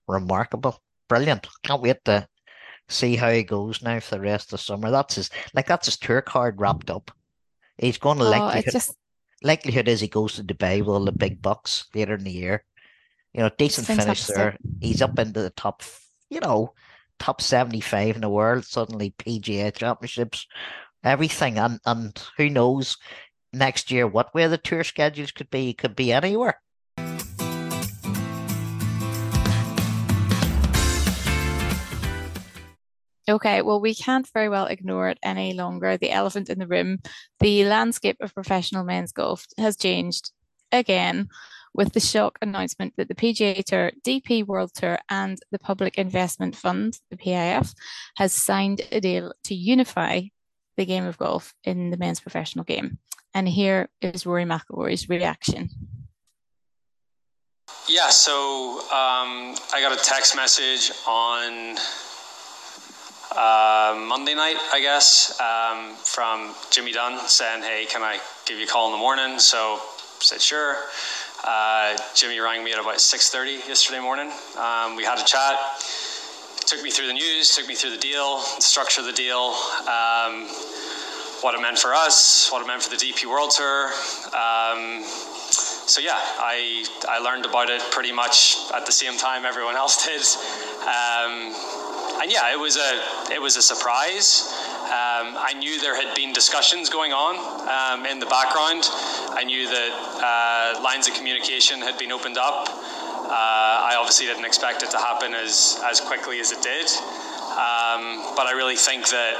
remarkable, 0.06 0.80
brilliant. 1.08 1.46
Can't 1.62 1.82
wait 1.82 2.04
to 2.04 2.28
see 2.88 3.16
how 3.16 3.30
he 3.30 3.42
goes 3.42 3.82
now 3.82 4.00
for 4.00 4.16
the 4.16 4.20
rest 4.20 4.46
of 4.46 4.58
the 4.58 4.58
summer. 4.58 4.90
That's 4.90 5.16
his 5.16 5.30
like 5.54 5.66
that's 5.66 5.86
his 5.86 5.96
tour 5.96 6.22
card 6.22 6.60
wrapped 6.60 6.90
up. 6.90 7.10
He's 7.78 7.98
going 7.98 8.18
to 8.18 8.24
oh, 8.24 8.30
likelihood, 8.30 8.72
just... 8.72 8.96
likelihood 9.42 9.88
is 9.88 10.00
he 10.00 10.08
goes 10.08 10.34
to 10.34 10.44
Dubai 10.44 10.80
with 10.80 10.88
all 10.88 11.04
the 11.04 11.12
big 11.12 11.42
bucks 11.42 11.86
later 11.94 12.14
in 12.14 12.24
the 12.24 12.30
year. 12.30 12.64
You 13.32 13.42
know, 13.42 13.50
decent 13.56 13.86
finish 13.86 14.26
there. 14.26 14.56
He's 14.80 15.02
up 15.02 15.18
into 15.18 15.42
the 15.42 15.50
top, 15.50 15.82
you 16.30 16.40
know, 16.40 16.72
top 17.18 17.40
seventy 17.40 17.80
five 17.80 18.14
in 18.14 18.22
the 18.22 18.30
world. 18.30 18.64
Suddenly 18.64 19.14
PGA 19.18 19.74
championships, 19.74 20.46
everything, 21.04 21.58
and 21.58 21.80
and 21.84 22.18
who 22.36 22.48
knows 22.48 22.96
next 23.52 23.90
year 23.90 24.06
what 24.06 24.34
way 24.34 24.46
the 24.46 24.58
tour 24.58 24.84
schedules 24.84 25.32
could 25.32 25.50
be. 25.50 25.74
Could 25.74 25.96
be 25.96 26.12
anywhere. 26.12 26.60
Okay, 33.28 33.60
well, 33.62 33.80
we 33.80 33.94
can't 33.94 34.28
very 34.32 34.48
well 34.48 34.66
ignore 34.66 35.08
it 35.08 35.18
any 35.22 35.52
longer. 35.52 35.96
The 35.96 36.12
elephant 36.12 36.48
in 36.48 36.58
the 36.58 36.66
room, 36.66 36.98
the 37.40 37.64
landscape 37.64 38.18
of 38.20 38.34
professional 38.34 38.84
men's 38.84 39.12
golf 39.12 39.46
has 39.58 39.76
changed 39.76 40.30
again 40.70 41.28
with 41.74 41.92
the 41.92 42.00
shock 42.00 42.38
announcement 42.40 42.94
that 42.96 43.08
the 43.08 43.14
PGA 43.14 43.62
Tour, 43.64 43.92
DP 44.04 44.46
World 44.46 44.70
Tour, 44.74 44.98
and 45.10 45.38
the 45.50 45.58
Public 45.58 45.98
Investment 45.98 46.56
Fund, 46.56 46.98
the 47.10 47.16
PIF, 47.16 47.74
has 48.16 48.32
signed 48.32 48.80
a 48.92 49.00
deal 49.00 49.32
to 49.44 49.54
unify 49.54 50.22
the 50.76 50.86
game 50.86 51.04
of 51.04 51.18
golf 51.18 51.52
in 51.64 51.90
the 51.90 51.96
men's 51.96 52.20
professional 52.20 52.64
game. 52.64 52.98
And 53.34 53.48
here 53.48 53.88
is 54.00 54.24
Rory 54.24 54.44
McIlroy's 54.44 55.08
reaction. 55.08 55.68
Yeah, 57.88 58.08
so 58.08 58.80
um, 58.84 59.54
I 59.74 59.80
got 59.80 59.92
a 59.92 60.02
text 60.02 60.34
message 60.34 60.92
on 61.06 61.76
uh, 63.32 63.96
Monday 64.06 64.34
night, 64.34 64.56
I 64.72 64.80
guess, 64.80 65.38
um, 65.40 65.94
from 65.96 66.54
Jimmy 66.70 66.92
Dunne 66.92 67.18
saying, 67.28 67.62
"Hey, 67.62 67.86
can 67.86 68.02
I 68.02 68.20
give 68.44 68.58
you 68.58 68.64
a 68.64 68.68
call 68.68 68.86
in 68.86 68.92
the 68.92 68.98
morning?" 68.98 69.38
So 69.38 69.76
I 69.76 70.22
said, 70.22 70.40
"Sure." 70.40 70.76
Uh, 71.44 71.96
Jimmy 72.14 72.40
rang 72.40 72.64
me 72.64 72.72
at 72.72 72.78
about 72.78 73.00
6:30 73.00 73.66
yesterday 73.68 74.00
morning. 74.00 74.32
Um, 74.56 74.96
we 74.96 75.04
had 75.04 75.18
a 75.18 75.24
chat. 75.24 75.58
Took 76.66 76.82
me 76.82 76.90
through 76.90 77.06
the 77.06 77.12
news, 77.12 77.54
took 77.54 77.68
me 77.68 77.74
through 77.76 77.92
the 77.92 77.98
deal, 77.98 78.38
the 78.56 78.62
structure 78.62 79.00
of 79.00 79.06
the 79.06 79.12
deal, 79.12 79.54
um, 79.86 80.48
what 81.40 81.54
it 81.54 81.60
meant 81.60 81.78
for 81.78 81.94
us, 81.94 82.50
what 82.50 82.60
it 82.60 82.66
meant 82.66 82.82
for 82.82 82.90
the 82.90 82.96
DP 82.96 83.26
World 83.26 83.52
Tour. 83.52 83.92
Um, 84.34 85.04
so 85.86 86.00
yeah, 86.00 86.18
I 86.18 86.84
I 87.08 87.18
learned 87.18 87.46
about 87.46 87.70
it 87.70 87.80
pretty 87.92 88.10
much 88.10 88.56
at 88.74 88.84
the 88.86 88.92
same 88.92 89.16
time 89.16 89.44
everyone 89.44 89.76
else 89.76 90.04
did. 90.06 90.22
And 92.20 92.32
yeah, 92.32 92.52
it 92.52 92.58
was 92.58 92.76
a 92.76 93.32
it 93.32 93.40
was 93.40 93.56
a 93.56 93.62
surprise. 93.62 94.48
Um, 94.86 95.36
I 95.36 95.52
knew 95.58 95.80
there 95.80 95.96
had 95.96 96.14
been 96.14 96.32
discussions 96.32 96.88
going 96.88 97.12
on 97.12 97.36
um, 97.68 98.06
in 98.06 98.18
the 98.18 98.26
background. 98.26 98.84
I 99.34 99.44
knew 99.44 99.68
that 99.68 99.90
uh, 100.22 100.82
lines 100.82 101.08
of 101.08 101.14
communication 101.14 101.80
had 101.80 101.98
been 101.98 102.12
opened 102.12 102.38
up. 102.38 102.68
Uh, 102.68 103.90
I 103.90 103.96
obviously 103.98 104.26
didn't 104.26 104.44
expect 104.44 104.82
it 104.82 104.90
to 104.90 104.98
happen 104.98 105.34
as 105.34 105.80
as 105.84 106.00
quickly 106.00 106.40
as 106.40 106.52
it 106.52 106.62
did, 106.62 106.86
um, 107.52 108.34
but 108.34 108.46
I 108.46 108.52
really 108.56 108.76
think 108.76 109.08
that 109.10 109.34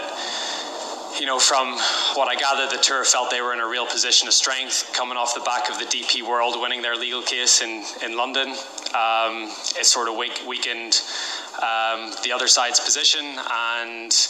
you 1.21 1.25
know, 1.25 1.39
from 1.39 1.79
what 2.15 2.29
I 2.29 2.35
gathered, 2.35 2.71
the 2.71 2.83
tour 2.83 3.05
felt 3.05 3.31
they 3.31 3.41
were 3.41 3.55
in 3.55 3.61
a 3.61 3.67
real 3.67 3.87
position 3.87 4.29
of 4.29 4.35
strength 4.35 4.91
coming 4.93 5.17
off 5.17 5.35
the 5.35 5.41
back 5.41 5.71
of 5.71 5.79
the 5.79 5.87
DP 5.87 6.23
World 6.23 6.61
winning 6.61 6.83
their 6.83 6.95
legal 6.95 7.23
case 7.23 7.63
in, 7.63 7.85
in 8.05 8.17
London. 8.17 8.51
Um, 8.95 9.49
it 9.77 9.87
sort 9.87 10.09
of 10.09 10.17
weak, 10.17 10.43
weakened 10.47 11.01
um, 11.63 12.13
the 12.23 12.33
other 12.33 12.49
side's 12.49 12.81
position 12.81 13.25
and 13.51 14.29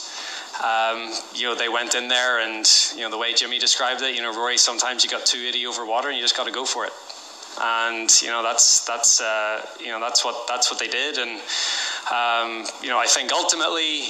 um, 0.64 1.12
you 1.34 1.44
know 1.44 1.54
they 1.54 1.68
went 1.68 1.94
in 1.94 2.08
there 2.08 2.40
and 2.40 2.66
you 2.94 3.02
know 3.02 3.10
the 3.10 3.18
way 3.18 3.34
Jimmy 3.34 3.58
described 3.58 4.02
it 4.02 4.14
you 4.14 4.22
know 4.22 4.34
Rory 4.34 4.56
sometimes 4.56 5.04
you 5.04 5.10
got 5.10 5.26
too 5.26 5.38
itty 5.38 5.66
over 5.66 5.84
water 5.84 6.08
and 6.08 6.16
you 6.16 6.22
just 6.22 6.36
got 6.36 6.46
to 6.46 6.52
go 6.52 6.64
for 6.64 6.84
it. 6.86 6.92
And 7.58 8.10
you 8.22 8.28
know 8.28 8.42
that's 8.42 8.84
that's 8.84 9.20
uh, 9.20 9.64
you 9.80 9.88
know 9.88 10.00
that's 10.00 10.24
what 10.24 10.46
that's 10.46 10.70
what 10.70 10.78
they 10.78 10.88
did. 10.88 11.18
And 11.18 11.40
um, 12.12 12.66
you 12.82 12.88
know 12.88 12.98
I 12.98 13.06
think 13.06 13.32
ultimately 13.32 14.04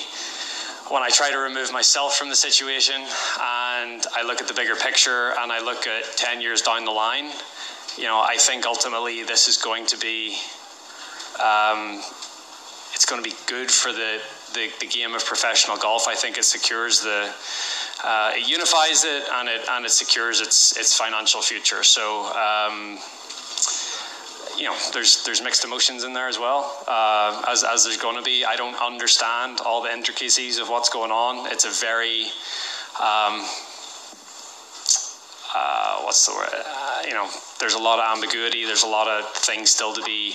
when 0.91 1.03
I 1.03 1.11
try 1.11 1.31
to 1.31 1.39
remove 1.39 1.73
myself 1.73 2.17
from 2.17 2.29
the 2.29 2.37
situation 2.37 2.95
and 2.95 4.07
I 4.15 4.23
look 4.25 4.41
at 4.41 4.47
the 4.47 4.55
bigger 4.55 4.77
picture 4.77 5.33
and 5.39 5.51
I 5.51 5.61
look 5.61 5.87
at 5.87 6.05
10 6.17 6.41
years 6.41 6.63
down 6.63 6.85
the 6.85 6.93
line, 6.93 7.31
you 7.97 8.05
know, 8.05 8.21
I 8.21 8.37
think 8.39 8.67
ultimately 8.67 9.25
this 9.25 9.49
is 9.49 9.57
going 9.57 9.87
to 9.87 9.99
be 9.99 10.37
um, 11.43 12.01
it's 12.97 13.05
going 13.05 13.23
to 13.23 13.31
be 13.31 13.37
good 13.47 13.71
for 13.71 13.93
the, 13.93 14.21
the, 14.55 14.71
the, 14.81 14.87
game 14.87 15.15
of 15.15 15.23
professional 15.23 15.77
golf. 15.77 16.09
I 16.09 16.15
think 16.15 16.39
it 16.39 16.45
secures 16.45 17.03
the, 17.03 17.31
uh, 18.03 18.33
it 18.35 18.49
unifies 18.49 19.05
it 19.05 19.23
and 19.35 19.51
it 19.51 19.61
and 19.71 19.85
it 19.85 19.91
secures 19.91 20.41
its 20.41 20.77
its 20.77 20.97
financial 20.97 21.43
future. 21.43 21.85
So. 21.85 22.25
Um, 22.35 22.99
you 24.57 24.65
know, 24.65 24.77
there's 24.95 25.23
there's 25.25 25.43
mixed 25.43 25.67
emotions 25.67 26.03
in 26.03 26.15
there 26.15 26.29
as 26.29 26.39
well, 26.39 26.83
uh, 26.89 27.43
as 27.47 27.63
as 27.63 27.85
there's 27.85 27.99
going 27.99 28.17
to 28.17 28.23
be. 28.23 28.43
I 28.43 28.57
don't 28.57 28.81
understand 28.83 29.61
all 29.67 29.83
the 29.83 29.93
intricacies 29.93 30.59
of 30.59 30.71
what's 30.71 30.89
going 30.89 31.11
on. 31.11 31.53
It's 31.53 31.67
a 31.67 31.85
very, 31.85 32.23
um, 32.99 33.45
uh, 35.97 36.03
what's 36.03 36.27
the 36.27 36.35
word? 36.35 36.49
Uh, 36.53 37.03
you 37.07 37.15
know, 37.15 37.29
there's 37.61 37.75
a 37.75 37.79
lot 37.79 37.99
of 37.99 38.17
ambiguity. 38.17 38.65
There's 38.65 38.83
a 38.83 38.89
lot 38.89 39.09
of 39.09 39.31
things 39.33 39.71
still 39.71 39.95
to 39.95 40.03
be 40.03 40.35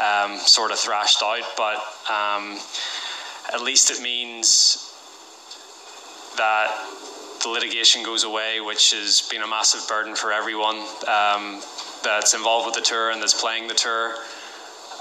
um, 0.00 0.36
sort 0.38 0.70
of 0.70 0.78
thrashed 0.78 1.22
out, 1.22 1.42
but 1.56 1.76
um, 2.10 2.58
at 3.52 3.62
least 3.62 3.90
it 3.90 4.00
means 4.00 4.90
that 6.36 6.70
the 7.42 7.48
litigation 7.48 8.02
goes 8.02 8.24
away, 8.24 8.60
which 8.60 8.92
has 8.92 9.28
been 9.30 9.42
a 9.42 9.46
massive 9.46 9.86
burden 9.88 10.14
for 10.14 10.32
everyone 10.32 10.78
um, 11.06 11.60
that's 12.02 12.34
involved 12.34 12.66
with 12.66 12.74
the 12.74 12.80
tour 12.80 13.10
and 13.10 13.20
that's 13.20 13.38
playing 13.38 13.68
the 13.68 13.74
tour. 13.74 14.14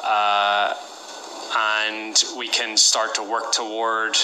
Uh, 0.04 0.74
and 1.56 2.24
we 2.38 2.48
can 2.48 2.76
start 2.76 3.16
to 3.16 3.24
work 3.24 3.52
toward, 3.54 4.16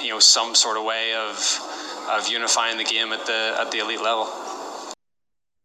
you 0.00 0.10
know, 0.10 0.20
some 0.20 0.54
sort 0.54 0.76
of 0.76 0.84
way 0.84 1.14
of 1.14 1.36
of 2.08 2.28
unifying 2.28 2.78
the 2.78 2.84
game 2.84 3.12
at 3.12 3.26
the 3.26 3.56
at 3.58 3.70
the 3.70 3.78
elite 3.78 4.00
level. 4.00 4.28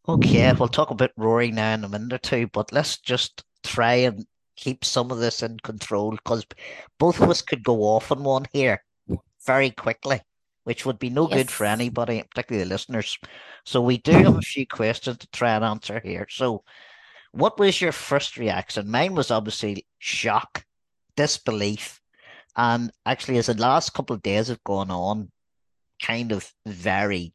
Okay, 0.08 0.52
we'll 0.54 0.68
talk 0.68 0.90
about 0.90 1.12
Rory 1.16 1.52
now 1.52 1.76
in 1.76 1.84
a 1.84 1.90
minute 1.90 2.14
or 2.14 2.18
two, 2.18 2.48
but 2.48 2.72
let's 2.74 2.98
just 2.98 3.44
try 3.64 3.94
and 3.94 4.26
keep 4.56 4.84
some 4.84 5.12
of 5.12 5.20
this 5.20 5.44
in 5.44 5.60
control 5.60 6.12
because 6.12 6.46
both 6.98 7.22
of 7.22 7.30
us 7.30 7.42
could 7.42 7.64
go 7.64 7.82
off 7.84 8.12
on 8.12 8.24
one 8.24 8.46
here 8.52 8.84
very 9.46 9.70
quickly, 9.70 10.22
which 10.64 10.86
would 10.86 10.98
be 10.98 11.10
no 11.12 11.30
yes. 11.30 11.38
good 11.38 11.52
for 11.52 11.66
anybody, 11.66 12.24
particularly 12.30 12.64
the 12.64 12.74
listeners. 12.74 13.18
So 13.64 13.82
we 13.82 13.98
do 14.00 14.12
have 14.14 14.38
a 14.38 14.42
few 14.42 14.66
questions 14.66 15.18
to 15.20 15.28
try 15.28 15.56
and 15.56 15.64
answer 15.64 16.02
here. 16.04 16.26
So, 16.30 16.64
what 17.32 17.60
was 17.60 17.80
your 17.80 17.92
first 17.92 18.38
reaction? 18.38 18.90
Mine 18.90 19.16
was 19.16 19.32
obviously 19.32 19.86
shock, 20.00 20.66
disbelief, 21.16 22.02
and 22.56 22.92
actually, 23.06 23.38
as 23.38 23.46
the 23.46 23.54
last 23.54 23.94
couple 23.94 24.16
of 24.16 24.22
days 24.24 24.50
have 24.50 24.64
gone 24.64 24.92
on, 24.92 25.32
kind 26.02 26.32
of 26.32 26.52
very 26.66 27.34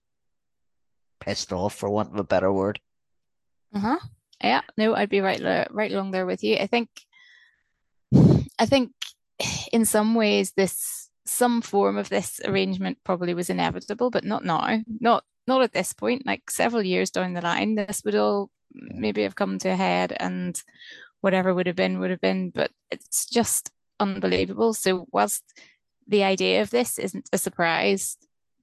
pissed 1.26 1.52
off, 1.52 1.74
for 1.74 1.90
want 1.90 2.12
of 2.12 2.18
a 2.18 2.24
better 2.24 2.52
word. 2.52 2.80
Uh 3.74 3.80
huh. 3.80 3.98
Yeah, 4.42 4.62
no, 4.76 4.94
I'd 4.94 5.08
be 5.08 5.20
right 5.20 5.66
right 5.70 5.92
along 5.92 6.12
there 6.12 6.26
with 6.26 6.44
you. 6.44 6.56
I 6.56 6.66
think 6.66 6.88
I 8.58 8.66
think 8.66 8.92
in 9.72 9.84
some 9.84 10.14
ways 10.14 10.52
this 10.56 11.10
some 11.26 11.60
form 11.60 11.96
of 11.96 12.08
this 12.08 12.40
arrangement 12.44 12.98
probably 13.04 13.34
was 13.34 13.50
inevitable, 13.50 14.10
but 14.10 14.24
not 14.24 14.44
now. 14.44 14.80
Not 15.00 15.24
not 15.46 15.62
at 15.62 15.72
this 15.72 15.92
point. 15.92 16.26
Like 16.26 16.50
several 16.50 16.82
years 16.82 17.10
down 17.10 17.34
the 17.34 17.40
line, 17.40 17.74
this 17.74 18.02
would 18.04 18.14
all 18.14 18.50
maybe 18.72 19.22
have 19.22 19.36
come 19.36 19.58
to 19.58 19.70
a 19.70 19.76
head, 19.76 20.16
and 20.18 20.60
whatever 21.20 21.54
would 21.54 21.66
have 21.66 21.76
been 21.76 21.98
would 21.98 22.10
have 22.10 22.20
been. 22.20 22.50
But 22.50 22.70
it's 22.90 23.26
just 23.26 23.70
unbelievable. 23.98 24.74
So 24.74 25.06
whilst 25.12 25.42
the 26.06 26.22
idea 26.24 26.62
of 26.62 26.70
this 26.70 26.98
isn't 26.98 27.28
a 27.32 27.38
surprise, 27.38 28.16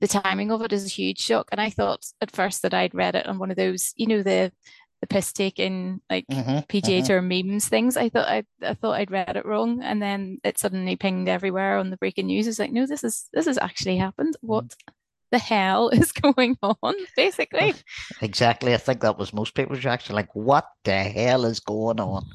the 0.03 0.07
timing 0.21 0.51
of 0.51 0.61
it 0.61 0.73
is 0.73 0.85
a 0.85 0.89
huge 0.89 1.19
shock. 1.19 1.47
And 1.53 1.61
I 1.61 1.69
thought 1.69 2.05
at 2.19 2.29
first 2.29 2.61
that 2.63 2.73
I'd 2.73 2.93
read 2.93 3.15
it 3.15 3.25
on 3.25 3.39
one 3.39 3.51
of 3.51 3.55
those, 3.55 3.93
you 3.95 4.05
know, 4.05 4.21
the 4.21 4.51
the 4.99 5.07
piss 5.07 5.31
taking 5.31 6.01
like 6.09 6.25
mm-hmm, 6.27 6.57
PGA 6.69 6.99
mm-hmm. 6.99 7.05
Tour 7.05 7.21
memes 7.21 7.69
things. 7.69 7.95
I 7.95 8.09
thought 8.09 8.27
I, 8.27 8.43
I 8.61 8.73
thought 8.73 8.99
I'd 8.99 9.11
read 9.11 9.37
it 9.37 9.45
wrong, 9.45 9.81
and 9.81 10.01
then 10.01 10.39
it 10.43 10.59
suddenly 10.59 10.97
pinged 10.97 11.29
everywhere 11.29 11.77
on 11.77 11.89
the 11.89 11.95
breaking 11.95 12.27
news. 12.27 12.47
It's 12.47 12.59
like, 12.59 12.73
no, 12.73 12.85
this 12.85 13.05
is 13.05 13.29
this 13.31 13.45
has 13.45 13.57
actually 13.57 13.95
happened. 13.95 14.35
Mm-hmm. 14.35 14.47
What 14.47 14.75
the 15.31 15.39
hell 15.39 15.87
is 15.87 16.11
going 16.25 16.57
on? 16.61 16.95
Basically, 17.15 17.73
exactly. 18.21 18.73
I 18.73 18.77
think 18.77 18.99
that 19.01 19.17
was 19.17 19.31
most 19.31 19.55
people's 19.55 19.85
reaction. 19.85 20.15
Like, 20.15 20.35
what 20.35 20.67
the 20.83 21.01
hell 21.01 21.45
is 21.45 21.61
going 21.61 22.01
on? 22.01 22.25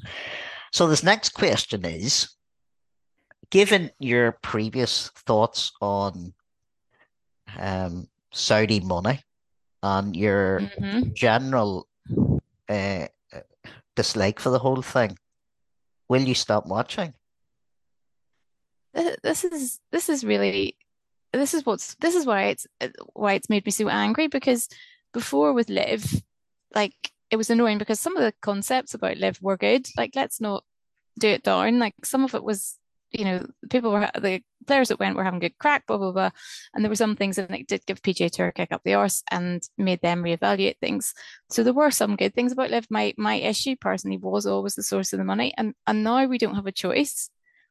So 0.73 0.87
this 0.87 1.03
next 1.03 1.35
question 1.35 1.85
is: 1.85 2.29
Given 3.51 3.91
your 3.99 4.39
previous 4.41 5.09
thoughts 5.09 5.71
on 5.81 6.33
um, 7.57 8.07
Saudi 8.31 8.79
money 8.79 9.21
and 9.81 10.15
your 10.15 10.59
mm-hmm. 10.59 11.13
general 11.13 11.87
uh, 12.67 13.07
dislike 13.95 14.39
for 14.39 14.49
the 14.49 14.59
whole 14.59 14.81
thing, 14.81 15.17
will 16.07 16.21
you 16.21 16.35
stop 16.35 16.65
watching? 16.65 17.13
This 18.93 19.43
is 19.43 19.79
this 19.91 20.09
is 20.09 20.23
really 20.23 20.75
this 21.31 21.53
is 21.53 21.65
what's 21.65 21.95
this 21.95 22.15
is 22.15 22.25
why 22.25 22.45
it's 22.45 22.65
why 23.13 23.33
it's 23.33 23.49
made 23.49 23.65
me 23.65 23.71
so 23.71 23.87
angry 23.87 24.27
because 24.27 24.67
before 25.13 25.53
with 25.53 25.69
LIV, 25.69 26.23
like 26.73 27.11
it 27.29 27.37
was 27.37 27.49
annoying 27.49 27.77
because 27.77 27.99
some 27.99 28.17
of 28.17 28.23
the 28.23 28.33
concepts 28.41 28.93
about 28.93 29.17
LIV 29.17 29.41
were 29.41 29.57
good. 29.57 29.87
Like 29.95 30.15
let's 30.15 30.41
not 30.41 30.63
do 31.19 31.27
it 31.27 31.43
down. 31.43 31.79
Like 31.79 31.93
some 32.03 32.23
of 32.23 32.33
it 32.33 32.43
was 32.43 32.79
you 33.11 33.25
know, 33.25 33.45
people 33.69 33.91
were 33.91 34.09
the 34.19 34.41
players 34.67 34.89
that 34.89 34.99
went 34.99 35.15
were 35.15 35.23
having 35.23 35.39
good 35.39 35.57
crack, 35.57 35.87
blah 35.87 35.97
blah 35.97 36.11
blah, 36.11 36.29
and 36.73 36.83
there 36.83 36.89
were 36.89 36.95
some 36.95 37.15
things 37.15 37.37
that 37.37 37.49
did 37.67 37.85
give 37.85 38.01
PGA 38.01 38.29
Tour 38.29 38.47
a 38.47 38.51
kick 38.51 38.71
up 38.71 38.81
the 38.83 38.93
arse 38.93 39.23
and 39.31 39.67
made 39.77 40.01
them 40.01 40.23
reevaluate 40.23 40.77
things. 40.79 41.13
So 41.49 41.63
there 41.63 41.73
were 41.73 41.91
some 41.91 42.15
good 42.15 42.35
things 42.35 42.51
about 42.51 42.69
LIV. 42.69 42.87
My 42.89 43.13
my 43.17 43.35
issue 43.35 43.75
personally 43.75 44.17
was 44.17 44.45
always 44.45 44.75
the 44.75 44.83
source 44.83 45.13
of 45.13 45.17
the 45.17 45.25
money, 45.25 45.53
and 45.57 45.73
and 45.87 46.03
now 46.03 46.25
we 46.25 46.37
don't 46.37 46.55
have 46.55 46.67
a 46.67 46.71
choice. 46.71 47.29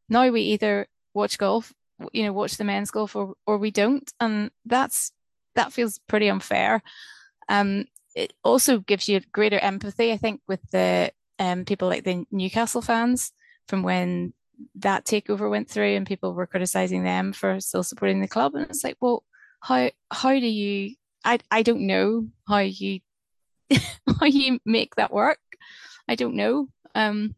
Now 0.09 0.29
we 0.29 0.41
either 0.43 0.87
watch 1.15 1.39
golf, 1.39 1.73
you 2.13 2.25
know, 2.25 2.33
watch 2.33 2.57
the 2.57 2.65
men's 2.65 2.91
golf, 2.91 3.15
or 3.15 3.35
or 3.47 3.59
we 3.59 3.71
don't, 3.71 4.11
and 4.19 4.51
that's 4.65 5.13
that 5.55 5.73
feels 5.73 6.01
pretty 6.09 6.29
unfair. 6.29 6.83
Um, 7.49 7.85
it 8.15 8.33
also 8.43 8.81
gives 8.81 9.09
you 9.09 9.21
greater 9.33 9.59
empathy, 9.59 10.13
I 10.13 10.17
think, 10.17 10.41
with 10.49 10.61
the 10.73 11.13
um 11.39 11.65
people 11.65 11.87
like 11.87 12.03
the 12.03 12.25
Newcastle 12.33 12.83
fans 12.83 13.33
from 13.69 13.83
when 13.83 14.33
that 14.77 15.05
takeover 15.05 15.51
went 15.51 15.69
through 15.69 15.95
and 15.97 16.07
people 16.07 16.35
were 16.35 16.47
criticizing 16.47 17.03
them 17.03 17.33
for 17.33 17.61
still 17.61 17.83
supporting 17.83 18.21
the 18.21 18.29
club. 18.29 18.55
And 18.55 18.67
it's 18.69 18.85
like 18.85 18.97
well 19.01 19.25
how 19.61 19.91
how 20.11 20.31
do 20.31 20.47
you 20.47 20.95
i 21.25 21.39
i 21.51 21.63
don't 21.63 21.87
know 21.87 22.29
how 22.47 22.59
you 22.59 23.01
how 24.21 24.27
you 24.27 24.59
make 24.65 24.95
that 24.97 25.13
work. 25.13 25.41
I 26.09 26.15
don't 26.15 26.35
know. 26.35 26.69
Um 26.95 27.35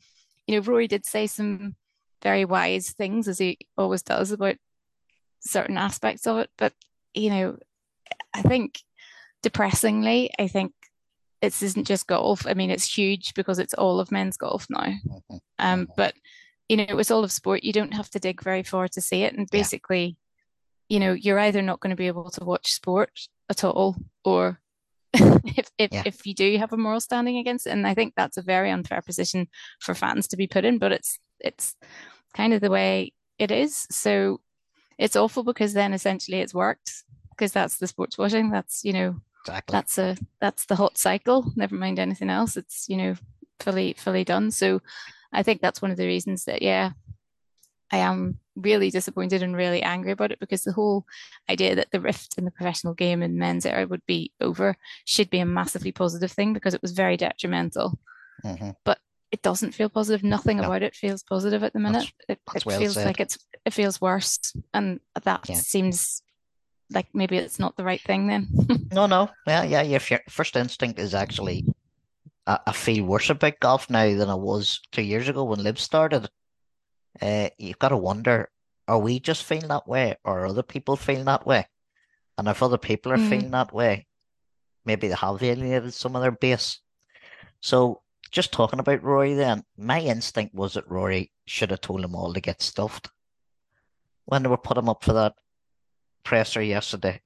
you 0.46 0.56
know 0.56 0.62
rory 0.62 0.86
did 0.86 1.06
say 1.06 1.26
some 1.26 1.76
very 2.22 2.44
wise 2.44 2.90
things 2.90 3.28
as 3.28 3.38
he 3.38 3.58
always 3.76 4.02
does 4.02 4.30
about 4.30 4.56
certain 5.40 5.78
aspects 5.78 6.26
of 6.26 6.38
it. 6.38 6.50
But 6.56 6.72
you 7.14 7.30
know 7.30 7.58
i 8.34 8.42
think 8.42 8.80
depressingly 9.42 10.30
i 10.38 10.46
think 10.46 10.72
this 11.40 11.62
isn't 11.62 11.86
just 11.86 12.06
golf. 12.06 12.46
I 12.46 12.54
mean 12.54 12.70
it's 12.70 12.98
huge 12.98 13.34
because 13.34 13.58
it's 13.58 13.74
all 13.74 13.98
of 13.98 14.12
men's 14.12 14.36
golf 14.36 14.66
now. 14.68 14.80
Mm-hmm. 14.80 15.36
um 15.58 15.80
mm-hmm. 15.80 15.92
but 15.96 16.14
you 16.70 16.76
know, 16.76 17.00
it's 17.00 17.10
all 17.10 17.24
of 17.24 17.32
sport. 17.32 17.64
You 17.64 17.72
don't 17.72 17.94
have 17.94 18.08
to 18.10 18.20
dig 18.20 18.40
very 18.40 18.62
far 18.62 18.86
to 18.86 19.00
see 19.00 19.24
it. 19.24 19.34
And 19.34 19.50
basically, 19.50 20.16
yeah. 20.88 20.94
you 20.94 21.00
know, 21.00 21.12
you're 21.14 21.40
either 21.40 21.62
not 21.62 21.80
going 21.80 21.90
to 21.90 21.96
be 21.96 22.06
able 22.06 22.30
to 22.30 22.44
watch 22.44 22.72
sport 22.72 23.10
at 23.50 23.64
all, 23.64 23.96
or 24.24 24.60
if 25.12 25.68
if, 25.78 25.92
yeah. 25.92 26.04
if 26.06 26.24
you 26.24 26.32
do 26.32 26.56
have 26.58 26.72
a 26.72 26.76
moral 26.76 27.00
standing 27.00 27.38
against 27.38 27.66
it. 27.66 27.70
And 27.70 27.88
I 27.88 27.94
think 27.94 28.14
that's 28.16 28.36
a 28.36 28.42
very 28.42 28.70
unfair 28.70 29.02
position 29.02 29.48
for 29.80 29.96
fans 29.96 30.28
to 30.28 30.36
be 30.36 30.46
put 30.46 30.64
in, 30.64 30.78
but 30.78 30.92
it's 30.92 31.18
it's 31.40 31.74
kind 32.34 32.54
of 32.54 32.60
the 32.60 32.70
way 32.70 33.14
it 33.36 33.50
is. 33.50 33.88
So 33.90 34.40
it's 34.96 35.16
awful 35.16 35.42
because 35.42 35.72
then 35.72 35.92
essentially 35.92 36.38
it's 36.38 36.54
worked 36.54 37.02
because 37.30 37.50
that's 37.50 37.78
the 37.78 37.88
sports 37.88 38.16
washing. 38.16 38.50
That's 38.52 38.84
you 38.84 38.92
know 38.92 39.16
exactly. 39.42 39.72
that's 39.72 39.98
a 39.98 40.16
that's 40.40 40.66
the 40.66 40.76
hot 40.76 40.98
cycle. 40.98 41.52
Never 41.56 41.74
mind 41.74 41.98
anything 41.98 42.30
else. 42.30 42.56
It's 42.56 42.88
you 42.88 42.96
know 42.96 43.16
fully 43.58 43.94
fully 43.94 44.22
done. 44.22 44.52
So 44.52 44.80
I 45.32 45.42
think 45.42 45.60
that's 45.60 45.80
one 45.80 45.90
of 45.90 45.96
the 45.96 46.06
reasons 46.06 46.44
that, 46.44 46.62
yeah, 46.62 46.90
I 47.92 47.98
am 47.98 48.38
really 48.56 48.90
disappointed 48.90 49.42
and 49.42 49.56
really 49.56 49.82
angry 49.82 50.12
about 50.12 50.32
it 50.32 50.40
because 50.40 50.62
the 50.62 50.72
whole 50.72 51.06
idea 51.48 51.74
that 51.74 51.90
the 51.90 52.00
rift 52.00 52.36
in 52.38 52.44
the 52.44 52.50
professional 52.50 52.94
game 52.94 53.22
in 53.22 53.38
men's 53.38 53.66
era 53.66 53.86
would 53.86 54.04
be 54.06 54.32
over 54.40 54.76
should 55.04 55.30
be 55.30 55.38
a 55.38 55.46
massively 55.46 55.92
positive 55.92 56.30
thing 56.30 56.52
because 56.52 56.74
it 56.74 56.82
was 56.82 56.92
very 56.92 57.16
detrimental. 57.16 57.98
Mm-hmm. 58.44 58.70
But 58.84 58.98
it 59.32 59.42
doesn't 59.42 59.72
feel 59.72 59.88
positive. 59.88 60.24
Nothing 60.24 60.58
no. 60.58 60.64
about 60.64 60.82
it 60.82 60.94
feels 60.94 61.22
positive 61.22 61.62
at 61.62 61.72
the 61.72 61.78
minute. 61.78 62.12
That's, 62.28 62.40
it, 62.40 62.40
that's 62.46 62.62
it 62.62 62.66
well 62.66 62.78
feels 62.78 62.94
said. 62.94 63.06
like 63.06 63.20
it's 63.20 63.38
it 63.64 63.72
feels 63.72 64.00
worse, 64.00 64.38
and 64.74 65.00
that 65.22 65.48
yeah. 65.48 65.56
seems 65.56 66.22
like 66.92 67.06
maybe 67.14 67.36
it's 67.36 67.58
not 67.58 67.76
the 67.76 67.84
right 67.84 68.00
thing 68.00 68.26
then. 68.26 68.48
no, 68.92 69.06
no, 69.06 69.30
yeah, 69.46 69.62
yeah. 69.62 69.82
Your 69.82 70.00
first 70.28 70.56
instinct 70.56 70.98
is 70.98 71.14
actually 71.14 71.64
I, 72.66 72.72
feel 72.72 73.04
worse 73.04 73.30
about 73.30 73.60
golf 73.60 73.88
now 73.90 74.14
than 74.14 74.28
I 74.28 74.34
was 74.34 74.80
two 74.92 75.02
years 75.02 75.28
ago 75.28 75.44
when 75.44 75.62
LIV 75.62 75.78
started. 75.78 76.28
Uh, 77.20 77.50
you've 77.58 77.78
got 77.78 77.90
to 77.90 77.96
wonder: 77.96 78.50
Are 78.88 78.98
we 78.98 79.20
just 79.20 79.44
feeling 79.44 79.68
that 79.68 79.86
way, 79.86 80.16
or 80.24 80.40
are 80.40 80.46
other 80.46 80.62
people 80.62 80.96
feeling 80.96 81.26
that 81.26 81.46
way? 81.46 81.66
And 82.38 82.48
if 82.48 82.62
other 82.62 82.78
people 82.78 83.12
are 83.12 83.18
mm. 83.18 83.28
feeling 83.28 83.50
that 83.50 83.72
way, 83.72 84.06
maybe 84.84 85.08
they 85.08 85.14
have 85.14 85.42
alienated 85.42 85.92
some 85.92 86.16
of 86.16 86.22
their 86.22 86.32
base. 86.32 86.80
So, 87.60 88.02
just 88.30 88.52
talking 88.52 88.78
about 88.78 89.02
Rory, 89.02 89.34
then 89.34 89.64
my 89.76 90.00
instinct 90.00 90.54
was 90.54 90.74
that 90.74 90.90
Rory 90.90 91.32
should 91.46 91.70
have 91.70 91.82
told 91.82 92.02
them 92.02 92.14
all 92.14 92.32
to 92.32 92.40
get 92.40 92.62
stuffed 92.62 93.10
when 94.24 94.42
they 94.42 94.48
were 94.48 94.56
putting 94.56 94.84
him 94.84 94.88
up 94.88 95.04
for 95.04 95.12
that 95.12 95.34
presser 96.24 96.62
yesterday. 96.62 97.20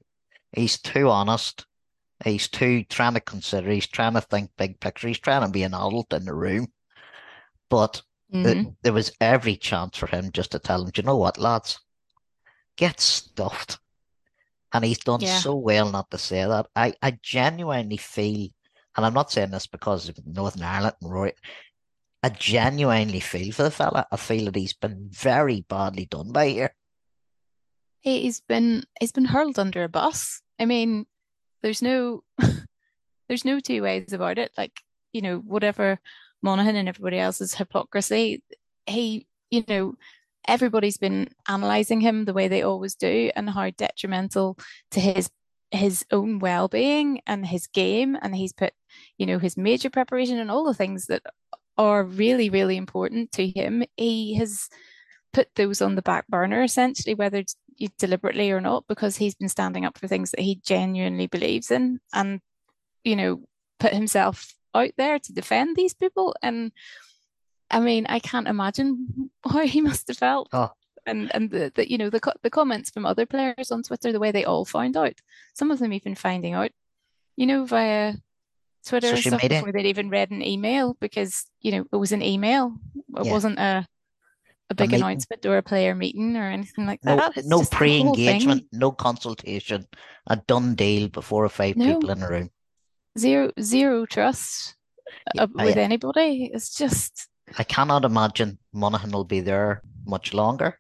He's 0.53 0.79
too 0.79 1.09
honest. 1.09 1.67
He's 2.25 2.49
too 2.49 2.85
trying 2.85 3.15
to 3.15 3.21
consider. 3.21 3.71
He's 3.71 3.87
trying 3.87 4.15
to 4.15 4.23
think 4.23 4.51
big 4.57 4.81
picture. 4.81 5.09
He's 5.09 5.19
trying 5.19 5.43
to 5.43 5.49
be 5.49 5.63
an 5.63 5.75
adult 5.75 6.13
in 6.13 6.25
the 6.25 6.35
room. 6.35 6.69
But 7.69 8.03
mm-hmm. 8.33 8.71
there 8.83 8.93
was 8.93 9.13
every 9.21 9.57
chance 9.57 9.97
for 9.97 10.07
him 10.07 10.33
just 10.33 10.53
to 10.53 10.59
tell 10.59 10.83
him, 10.83 10.91
Do 10.91 11.03
you 11.03 11.07
know 11.07 11.17
what, 11.17 11.39
lads? 11.39 11.79
Get 12.77 12.99
stuffed. 12.99 13.79
And 14.73 14.85
he's 14.85 14.99
done 14.99 15.21
yeah. 15.21 15.39
so 15.39 15.55
well 15.55 15.91
not 15.91 16.11
to 16.11 16.19
say 16.19 16.45
that. 16.45 16.67
I, 16.75 16.95
I 17.03 17.19
genuinely 17.23 17.99
feel, 17.99 18.49
and 18.97 19.07
I'm 19.07 19.15
not 19.15 19.31
saying 19.31 19.51
this 19.51 19.67
because 19.67 20.09
of 20.09 20.19
Northern 20.27 20.63
Ireland 20.63 20.97
and 21.01 21.13
Roy, 21.13 21.33
I 22.25 22.31
genuinely 22.31 23.21
feel 23.21 23.53
for 23.53 23.65
the 23.65 23.71
fella. 23.71 24.07
I 24.11 24.17
feel 24.17 24.47
that 24.47 24.57
he's 24.57 24.73
been 24.73 25.11
very 25.11 25.61
badly 25.69 26.07
done 26.07 26.33
by 26.33 26.49
here. 26.49 26.75
He's 28.01 28.41
been 28.41 28.85
he's 28.99 29.13
been 29.13 29.27
hurled 29.27 29.59
under 29.59 29.85
a 29.85 29.89
bus. 29.89 30.41
I 30.59 30.65
mean, 30.65 31.07
there's 31.65 31.81
no 31.81 32.23
there's 33.29 33.45
no 33.45 33.59
two 33.59 33.83
ways 33.83 34.13
about 34.13 34.39
it. 34.39 34.53
Like, 34.57 34.83
you 35.15 35.23
know, 35.23 35.39
whatever 35.39 35.99
Monahan 36.43 36.77
and 36.77 36.89
everybody 36.89 37.19
else's 37.19 37.55
hypocrisy, 37.55 38.43
he, 38.87 39.27
you 39.51 39.65
know, 39.67 39.95
everybody's 40.47 40.99
been 40.99 41.31
analyzing 41.49 42.03
him 42.03 42.27
the 42.27 42.35
way 42.35 42.49
they 42.49 42.63
always 42.63 42.95
do 42.95 43.31
and 43.35 43.49
how 43.49 43.71
detrimental 43.71 44.59
to 44.91 45.01
his 45.01 45.31
his 45.71 46.05
own 46.13 46.39
well-being 46.39 47.21
and 47.27 47.47
his 47.47 47.67
game 47.67 48.17
and 48.21 48.37
he's 48.37 48.53
put 48.53 48.73
you 49.19 49.27
know 49.27 49.39
his 49.41 49.57
major 49.57 49.91
preparation 49.91 50.39
and 50.39 50.49
all 50.51 50.65
the 50.65 50.75
things 50.75 51.07
that 51.07 51.23
are 51.77 52.05
really 52.05 52.49
really 52.49 52.77
important 52.77 53.33
to 53.33 53.49
him 53.49 53.83
he 53.97 54.35
has 54.35 54.69
put 55.33 55.49
those 55.57 55.83
on 55.83 55.97
the 55.97 56.03
back 56.03 56.29
burner 56.29 56.63
essentially 56.63 57.15
whether 57.15 57.39
it's 57.39 57.57
deliberately 57.99 58.51
or 58.51 58.61
not 58.61 58.85
because 58.89 59.17
he's 59.17 59.35
been 59.35 59.49
standing 59.49 59.85
up 59.85 59.99
for 59.99 60.09
things 60.09 60.31
that 60.31 60.41
he 60.41 60.57
genuinely 60.57 61.27
believes 61.27 61.71
in 61.71 62.01
and 62.13 62.41
you 63.05 63.17
know 63.17 63.43
put 63.79 63.93
himself 63.93 64.55
out 64.75 64.91
there 64.97 65.19
to 65.19 65.33
defend 65.33 65.77
these 65.77 65.95
people. 65.95 66.35
And 66.43 66.73
i 67.71 67.81
mean 67.81 68.05
i 68.09 68.19
can't 68.19 68.47
imagine 68.47 69.31
how 69.45 69.67
he 69.67 69.81
must 69.81 70.09
have 70.09 70.19
felt. 70.19 70.49
Oh. 70.53 70.71
and 71.07 71.35
and 71.35 71.51
the, 71.51 71.73
the 71.75 71.91
you 71.91 71.99
know 71.99 72.11
the 72.11 72.21
the 72.43 72.51
comments 72.51 72.91
from 72.91 73.07
other 73.07 73.27
players 73.27 73.71
on 73.71 73.83
twitter 73.83 74.13
the 74.13 74.21
way 74.21 74.33
they 74.33 74.45
all 74.45 74.65
found 74.65 74.97
out. 74.97 75.21
Some 75.55 75.71
of 75.71 75.79
them 75.79 75.93
even 75.93 76.15
finding 76.15 76.55
out 76.55 76.71
you 77.37 77.47
know 77.47 77.65
via 77.65 78.15
twitter 78.87 79.09
and 79.09 79.19
stuff 79.19 79.41
before 79.41 79.73
they'd 79.73 79.87
even 79.87 80.11
read 80.11 80.31
an 80.31 80.43
email 80.43 80.95
because 81.01 81.47
you 81.61 81.73
know 81.73 81.87
it 81.93 81.97
was 81.97 82.13
an 82.13 82.23
email. 82.23 82.75
It 83.17 83.27
yeah. 83.27 83.33
wasn't 83.33 83.59
a 83.59 83.87
a 84.71 84.75
big 84.75 84.93
announcement 84.93 85.45
or 85.47 85.59
a 85.59 85.63
player 85.63 85.95
meeting 85.95 86.37
or 86.37 86.51
anything 86.51 86.87
like 86.87 87.05
no, 87.05 87.17
that. 87.17 87.37
It's 87.37 87.47
no 87.47 87.59
whole 87.59 87.67
pre-engagement, 87.67 88.67
no 88.73 88.93
consultation, 88.93 89.87
a 90.27 90.37
done 90.37 90.75
deal 90.75 91.09
before 91.09 91.49
five 91.49 91.77
No. 91.77 91.95
people 91.95 92.11
in 92.11 92.23
a 92.23 92.29
room. 92.29 92.51
Zero 93.19 93.53
zero 93.61 94.07
trust 94.07 94.75
Yeah, 95.35 95.45
uh, 95.45 95.47
with 95.55 95.77
I, 95.77 95.81
anybody. 95.81 96.51
It's 96.53 96.75
just 96.75 97.29
I 97.59 97.65
cannot 97.65 98.05
imagine 98.05 98.59
Monahan 98.73 99.11
will 99.11 99.25
be 99.25 99.41
there 99.41 99.83
much 100.07 100.35
longer. 100.35 100.79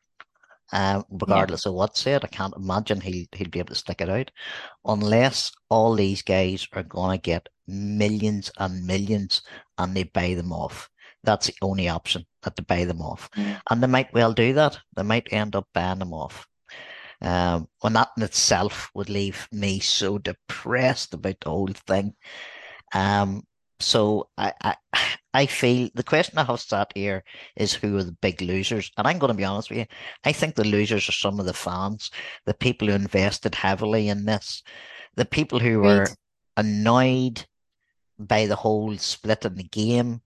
Um, 0.72 1.04
regardless 1.10 1.66
of 1.66 1.74
what's 1.74 2.00
said, 2.00 2.24
I 2.24 2.28
can't 2.28 2.56
imagine 2.56 3.00
he'll 3.00 3.26
he'll 3.32 3.50
be 3.50 3.60
able 3.60 3.68
to 3.68 3.74
stick 3.74 4.00
it 4.00 4.08
out 4.08 4.30
unless 4.84 5.52
all 5.68 5.94
these 5.94 6.22
guys 6.22 6.66
are 6.72 6.82
gonna 6.82 7.18
get 7.18 7.48
millions 7.68 8.50
and 8.58 8.84
millions 8.84 9.42
and 9.78 9.94
they 9.94 10.04
buy 10.04 10.34
them 10.34 10.52
off. 10.52 10.88
That's 11.24 11.46
the 11.46 11.54
only 11.62 11.88
option 11.88 12.26
that 12.42 12.56
to 12.56 12.62
buy 12.62 12.84
them 12.84 13.00
off. 13.00 13.30
Mm. 13.32 13.60
And 13.70 13.82
they 13.82 13.86
might 13.86 14.12
well 14.12 14.32
do 14.32 14.52
that. 14.54 14.78
They 14.94 15.02
might 15.02 15.32
end 15.32 15.56
up 15.56 15.68
buying 15.72 15.98
them 15.98 16.12
off. 16.12 16.46
Um, 17.20 17.68
and 17.82 17.96
that 17.96 18.10
in 18.16 18.22
itself 18.22 18.90
would 18.94 19.08
leave 19.08 19.48
me 19.50 19.80
so 19.80 20.18
depressed 20.18 21.14
about 21.14 21.40
the 21.40 21.50
whole 21.50 21.68
thing. 21.68 22.14
Um, 22.92 23.44
so 23.80 24.28
I, 24.36 24.52
I 24.62 24.76
I 25.34 25.46
feel 25.46 25.88
the 25.94 26.04
question 26.04 26.38
I 26.38 26.44
have 26.44 26.60
sat 26.60 26.92
here 26.94 27.24
is 27.56 27.74
who 27.74 27.96
are 27.96 28.04
the 28.04 28.12
big 28.12 28.40
losers? 28.40 28.92
And 28.96 29.04
I'm 29.04 29.18
going 29.18 29.32
to 29.32 29.36
be 29.36 29.44
honest 29.44 29.68
with 29.68 29.80
you. 29.80 29.86
I 30.22 30.30
think 30.30 30.54
the 30.54 30.62
losers 30.64 31.08
are 31.08 31.12
some 31.12 31.40
of 31.40 31.46
the 31.46 31.52
fans, 31.52 32.12
the 32.46 32.54
people 32.54 32.86
who 32.86 32.94
invested 32.94 33.52
heavily 33.52 34.08
in 34.08 34.26
this, 34.26 34.62
the 35.16 35.24
people 35.24 35.58
who 35.58 35.80
were 35.80 36.06
annoyed 36.56 37.44
by 38.16 38.46
the 38.46 38.54
whole 38.54 38.96
split 38.96 39.44
in 39.44 39.56
the 39.56 39.64
game, 39.64 40.20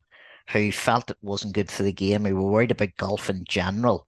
who 0.52 0.72
felt 0.72 1.11
it 1.11 1.18
wasn't 1.22 1.54
good 1.54 1.70
for 1.70 1.82
the 1.82 1.92
game, 1.92 2.24
who 2.24 2.34
were 2.34 2.50
worried 2.50 2.70
about 2.70 2.96
golf 2.96 3.28
in 3.28 3.44
general. 3.48 4.06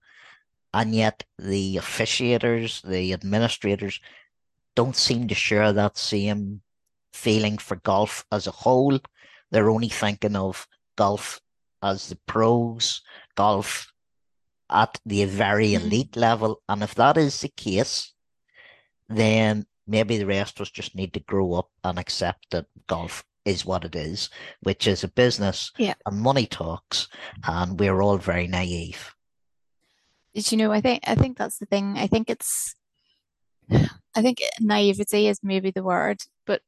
And 0.73 0.95
yet 0.95 1.25
the 1.39 1.77
officiators, 1.77 2.83
the 2.83 3.13
administrators 3.13 4.01
don't 4.75 4.97
seem 4.97 5.29
to 5.29 5.35
share 5.35 5.73
that 5.73 5.99
same 5.99 6.63
feeling 7.13 7.59
for 7.59 7.77
golf 7.77 8.25
as 8.31 8.47
a 8.47 8.53
whole. 8.53 8.99
They're 9.51 9.71
only 9.71 9.89
thinking 9.89 10.37
of 10.37 10.67
golf 10.97 11.41
as 11.83 12.09
the 12.09 12.17
pros, 12.27 13.03
golf 13.35 13.93
at 14.71 15.01
the 15.05 15.25
very 15.25 15.71
Mhm. 15.71 15.81
elite 15.81 16.17
level. 16.17 16.63
And 16.69 16.83
if 16.83 16.95
that 16.95 17.17
is 17.17 17.41
the 17.41 17.49
case, 17.49 18.13
then 19.09 19.67
maybe 19.87 20.19
the 20.19 20.27
rest 20.27 20.57
of 20.57 20.63
us 20.63 20.71
just 20.71 20.95
need 20.95 21.13
to 21.15 21.21
grow 21.21 21.55
up 21.55 21.71
and 21.83 21.99
accept 21.99 22.51
that 22.51 22.67
golf 22.87 23.25
is 23.45 23.65
what 23.65 23.85
it 23.85 23.97
is, 23.97 24.31
which 24.63 24.87
is 24.87 25.03
a 25.05 25.09
business 25.09 25.73
Yeah. 25.79 25.95
and 26.07 26.21
money 26.21 26.47
talks, 26.47 27.09
and 27.47 27.79
we're 27.79 28.01
all 28.03 28.19
very 28.19 28.47
naive. 28.47 29.15
Did 30.35 30.53
you 30.53 30.59
know, 30.59 30.71
I 30.73 30.81
think 30.81 31.03
I 31.07 31.15
think 31.15 31.37
that's 31.39 31.59
the 31.59 31.67
thing. 31.67 31.97
I 31.99 32.07
think 32.07 32.31
it's 32.31 32.75
I 33.71 34.23
think 34.23 34.39
naivety 34.61 35.29
is 35.29 35.41
maybe 35.43 35.71
the 35.71 35.83
word, 35.83 36.19
but 36.47 36.63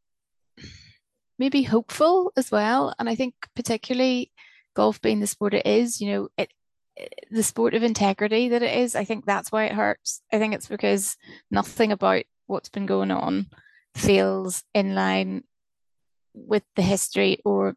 maybe 1.39 1.63
hopeful 1.63 2.33
as 2.37 2.51
well. 2.51 2.95
And 2.99 3.09
I 3.09 3.15
think 3.15 3.35
particularly 3.55 4.31
golf 4.75 5.01
being 5.01 5.21
the 5.21 5.27
sport 5.27 5.55
it 5.55 5.67
is, 5.67 6.01
you 6.01 6.11
know, 6.11 6.29
it 6.37 6.53
the 7.31 7.43
sport 7.43 7.75
of 7.75 7.83
integrity 7.83 8.51
that 8.51 8.63
it 8.63 8.79
is, 8.79 8.95
I 8.95 9.05
think 9.05 9.25
that's 9.25 9.51
why 9.51 9.65
it 9.65 9.73
hurts. 9.73 10.23
I 10.33 10.39
think 10.39 10.55
it's 10.55 10.69
because 10.69 11.17
nothing 11.51 11.91
about 11.91 12.25
what's 12.47 12.69
been 12.69 12.85
going 12.87 13.11
on 13.11 13.47
feels 13.95 14.63
in 14.75 14.95
line 14.95 15.45
with 16.35 16.63
the 16.77 16.83
history 16.83 17.39
or 17.45 17.75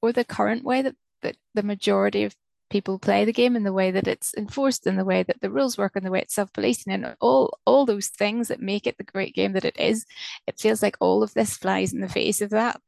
or 0.00 0.12
the 0.12 0.24
current 0.24 0.64
way 0.64 0.82
that, 0.82 0.94
that 1.22 1.36
the 1.54 1.62
majority 1.62 2.24
of 2.24 2.34
people 2.70 2.98
play 2.98 3.24
the 3.24 3.32
game 3.32 3.56
and 3.56 3.64
the 3.64 3.72
way 3.72 3.90
that 3.90 4.06
it's 4.06 4.34
enforced 4.36 4.86
and 4.86 4.98
the 4.98 5.04
way 5.04 5.22
that 5.22 5.40
the 5.40 5.50
rules 5.50 5.78
work 5.78 5.92
and 5.96 6.04
the 6.04 6.10
way 6.10 6.20
it's 6.20 6.34
self-policing 6.34 6.92
and 6.92 7.16
all 7.20 7.58
all 7.64 7.86
those 7.86 8.08
things 8.08 8.48
that 8.48 8.60
make 8.60 8.86
it 8.86 8.96
the 8.98 9.04
great 9.04 9.34
game 9.34 9.52
that 9.52 9.64
it 9.64 9.78
is 9.78 10.04
it 10.46 10.58
feels 10.58 10.82
like 10.82 10.96
all 11.00 11.22
of 11.22 11.32
this 11.34 11.56
flies 11.56 11.92
in 11.92 12.00
the 12.00 12.08
face 12.08 12.40
of 12.40 12.50
that. 12.50 12.80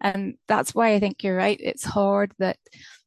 And 0.00 0.34
that's 0.48 0.74
why 0.74 0.94
I 0.94 1.00
think 1.00 1.22
you're 1.22 1.36
right. 1.36 1.60
It's 1.62 1.84
hard 1.84 2.32
that 2.38 2.58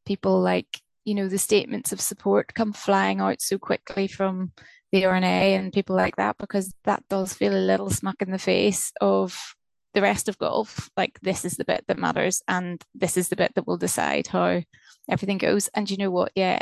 people 0.06 0.40
like 0.40 0.82
you 1.04 1.14
know 1.14 1.28
the 1.28 1.38
statements 1.38 1.92
of 1.92 2.02
support 2.02 2.54
come 2.54 2.74
flying 2.74 3.22
out 3.22 3.42
so 3.42 3.58
quickly 3.58 4.08
from 4.08 4.52
the 4.92 5.06
R&A 5.06 5.56
and 5.56 5.74
people 5.74 5.96
like 5.96 6.16
that 6.16 6.38
because 6.38 6.74
that 6.86 7.04
does 7.10 7.34
feel 7.34 7.54
a 7.56 7.58
little 7.58 7.90
smack 7.90 8.16
in 8.22 8.32
the 8.32 8.40
face 8.40 8.92
of 9.02 9.56
the 9.96 10.02
rest 10.02 10.28
of 10.28 10.38
golf 10.38 10.90
like 10.98 11.18
this 11.22 11.46
is 11.46 11.56
the 11.56 11.64
bit 11.64 11.86
that 11.88 11.98
matters 11.98 12.44
and 12.50 12.84
this 12.94 13.16
is 13.16 13.30
the 13.30 13.36
bit 13.38 13.54
that 13.56 13.66
will 13.66 13.78
decide 13.78 14.28
how 14.28 14.62
everything 15.10 15.38
goes. 15.38 15.70
And 15.70 15.90
you 15.90 15.96
know 15.96 16.12
what? 16.12 16.34
Yeah, 16.36 16.60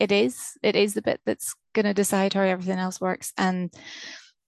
it 0.00 0.10
is. 0.10 0.56
It 0.62 0.74
is 0.74 0.94
the 0.94 1.02
bit 1.02 1.20
that's 1.26 1.54
going 1.74 1.84
to 1.84 1.92
decide 1.92 2.32
how 2.32 2.40
everything 2.40 2.78
else 2.78 2.98
works. 2.98 3.34
And 3.36 3.70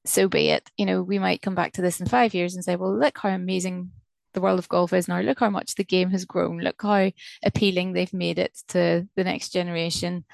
so 0.07 0.27
be 0.27 0.49
it. 0.49 0.71
You 0.79 0.87
know, 0.87 1.03
we 1.03 1.19
might 1.19 1.43
come 1.43 1.55
back 1.55 1.75
to 1.75 1.83
this 1.83 2.01
in 2.01 2.07
five 2.07 2.33
years 2.33 2.55
and 2.55 2.65
say, 2.65 2.77
well, 2.77 2.99
look 2.99 3.19
how 3.19 3.29
amazing 3.29 3.91
the 4.33 4.41
world 4.41 4.59
of 4.59 4.71
golf 4.71 4.95
is 4.95 5.07
now. 5.07 5.21
Look 5.21 5.41
how 5.41 5.51
much 5.51 5.75
the 5.75 5.85
game 5.85 6.11
has 6.11 6.25
grown. 6.25 6.61
Look 6.61 6.81
how 6.81 7.11
appealing 7.45 7.93
they've 7.93 8.13
made 8.15 8.39
it 8.39 8.59
to 8.69 9.07
the 9.17 9.25
next 9.25 9.51
generation. 9.51 10.25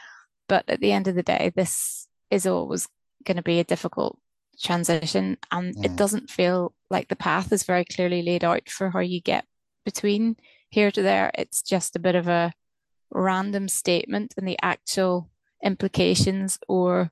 But 0.49 0.65
at 0.69 0.79
the 0.79 0.93
end 0.93 1.09
of 1.09 1.17
the 1.17 1.25
day, 1.25 1.53
this 1.57 2.07
is 2.31 2.47
always 2.47 2.87
going 3.25 3.37
to 3.37 3.43
be 3.43 3.59
a 3.59 3.65
difficult 3.65 4.17
transition. 4.63 5.39
And 5.51 5.75
it 5.85 5.93
Mm. 5.93 5.97
doesn't 5.97 6.31
feel 6.31 6.75
like 6.91 7.09
the 7.09 7.17
path 7.17 7.53
is 7.53 7.63
very 7.65 7.85
clearly 7.85 8.23
laid 8.23 8.45
out 8.45 8.69
for 8.69 8.91
how 8.91 9.01
you 9.01 9.21
get 9.21 9.47
between 9.85 10.37
here 10.71 10.91
to 10.91 11.03
there. 11.03 11.31
It's 11.35 11.63
just 11.63 11.97
a 11.97 12.01
bit 12.01 12.15
of 12.15 12.29
a 12.29 12.53
random 13.11 13.69
statement 13.69 14.35
and 14.37 14.47
the 14.47 14.59
actual 14.63 15.31
implications 15.63 16.59
or 16.69 17.11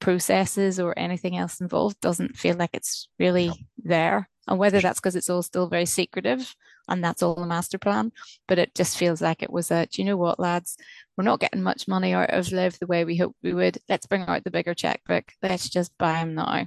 processes 0.00 0.78
or 0.80 0.98
anything 0.98 1.36
else 1.36 1.60
involved 1.60 2.00
doesn't 2.00 2.36
feel 2.36 2.56
like 2.56 2.70
it's 2.72 3.08
really 3.18 3.52
there. 3.82 4.28
And 4.46 4.58
whether 4.58 4.80
that's 4.80 5.00
because 5.00 5.16
it's 5.16 5.30
all 5.30 5.42
still 5.42 5.68
very 5.68 5.86
secretive 5.86 6.54
and 6.88 7.02
that's 7.02 7.22
all 7.22 7.34
the 7.34 7.46
master 7.46 7.78
plan, 7.78 8.12
but 8.46 8.58
it 8.58 8.74
just 8.74 8.98
feels 8.98 9.22
like 9.22 9.42
it 9.42 9.50
was 9.50 9.70
a, 9.70 9.86
do 9.86 10.02
you 10.02 10.06
know 10.06 10.18
what, 10.18 10.38
lads? 10.38 10.76
We're 11.16 11.24
not 11.24 11.40
getting 11.40 11.62
much 11.62 11.88
money 11.88 12.12
out 12.12 12.30
of 12.30 12.52
LIV 12.52 12.78
the 12.78 12.86
way 12.86 13.04
we 13.06 13.16
hoped 13.16 13.36
we 13.42 13.54
would. 13.54 13.78
Let's 13.88 14.06
bring 14.06 14.22
out 14.22 14.44
the 14.44 14.50
bigger 14.50 14.74
checkbook. 14.74 15.32
Let's 15.42 15.70
just 15.70 15.96
buy 15.96 16.14
them 16.14 16.34
now. 16.34 16.66